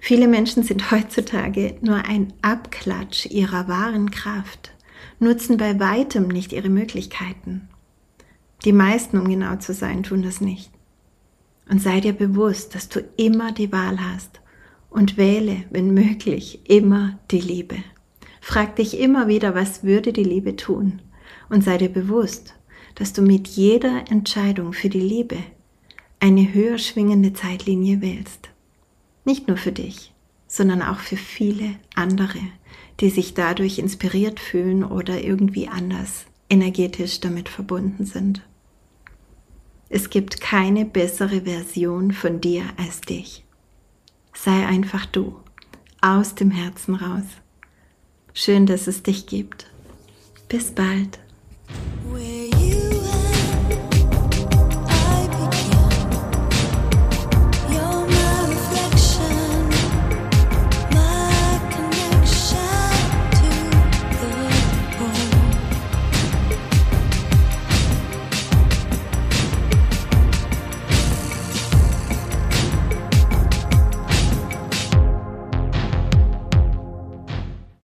Viele 0.00 0.28
Menschen 0.28 0.62
sind 0.62 0.90
heutzutage 0.90 1.76
nur 1.80 2.04
ein 2.04 2.32
Abklatsch 2.42 3.26
ihrer 3.26 3.68
wahren 3.68 4.10
Kraft 4.10 4.72
nutzen 5.18 5.56
bei 5.56 5.78
weitem 5.80 6.28
nicht 6.28 6.52
ihre 6.52 6.68
Möglichkeiten. 6.68 7.68
Die 8.64 8.72
meisten, 8.72 9.18
um 9.18 9.28
genau 9.28 9.56
zu 9.56 9.72
sein, 9.74 10.02
tun 10.02 10.22
das 10.22 10.40
nicht. 10.40 10.70
Und 11.68 11.82
sei 11.82 12.00
dir 12.00 12.12
bewusst, 12.12 12.74
dass 12.74 12.88
du 12.88 13.00
immer 13.16 13.52
die 13.52 13.72
Wahl 13.72 13.98
hast 14.00 14.40
und 14.90 15.16
wähle, 15.16 15.64
wenn 15.70 15.94
möglich, 15.94 16.60
immer 16.68 17.18
die 17.30 17.40
Liebe. 17.40 17.76
Frag 18.40 18.76
dich 18.76 18.98
immer 18.98 19.28
wieder, 19.28 19.54
was 19.54 19.82
würde 19.82 20.12
die 20.12 20.24
Liebe 20.24 20.56
tun? 20.56 21.02
Und 21.48 21.64
sei 21.64 21.78
dir 21.78 21.88
bewusst, 21.88 22.54
dass 22.96 23.12
du 23.12 23.22
mit 23.22 23.46
jeder 23.46 24.10
Entscheidung 24.10 24.72
für 24.72 24.88
die 24.88 25.00
Liebe 25.00 25.38
eine 26.18 26.52
höher 26.52 26.78
schwingende 26.78 27.32
Zeitlinie 27.32 28.00
wählst. 28.00 28.48
Nicht 29.24 29.48
nur 29.48 29.56
für 29.56 29.72
dich, 29.72 30.12
sondern 30.48 30.82
auch 30.82 30.98
für 30.98 31.16
viele 31.16 31.76
andere, 31.94 32.40
die 33.00 33.10
sich 33.10 33.34
dadurch 33.34 33.78
inspiriert 33.78 34.40
fühlen 34.40 34.82
oder 34.82 35.22
irgendwie 35.22 35.68
anders 35.68 36.26
energetisch 36.48 37.20
damit 37.20 37.48
verbunden 37.48 38.06
sind. 38.06 38.42
Es 39.88 40.10
gibt 40.10 40.40
keine 40.40 40.84
bessere 40.84 41.42
Version 41.42 42.12
von 42.12 42.40
dir 42.40 42.64
als 42.76 43.00
dich. 43.00 43.44
Sei 44.34 44.66
einfach 44.66 45.06
du, 45.06 45.36
aus 46.00 46.34
dem 46.34 46.50
Herzen 46.50 46.94
raus. 46.94 47.24
Schön, 48.32 48.66
dass 48.66 48.86
es 48.86 49.02
dich 49.02 49.26
gibt. 49.26 49.66
Bis 50.48 50.70
bald. 50.70 51.18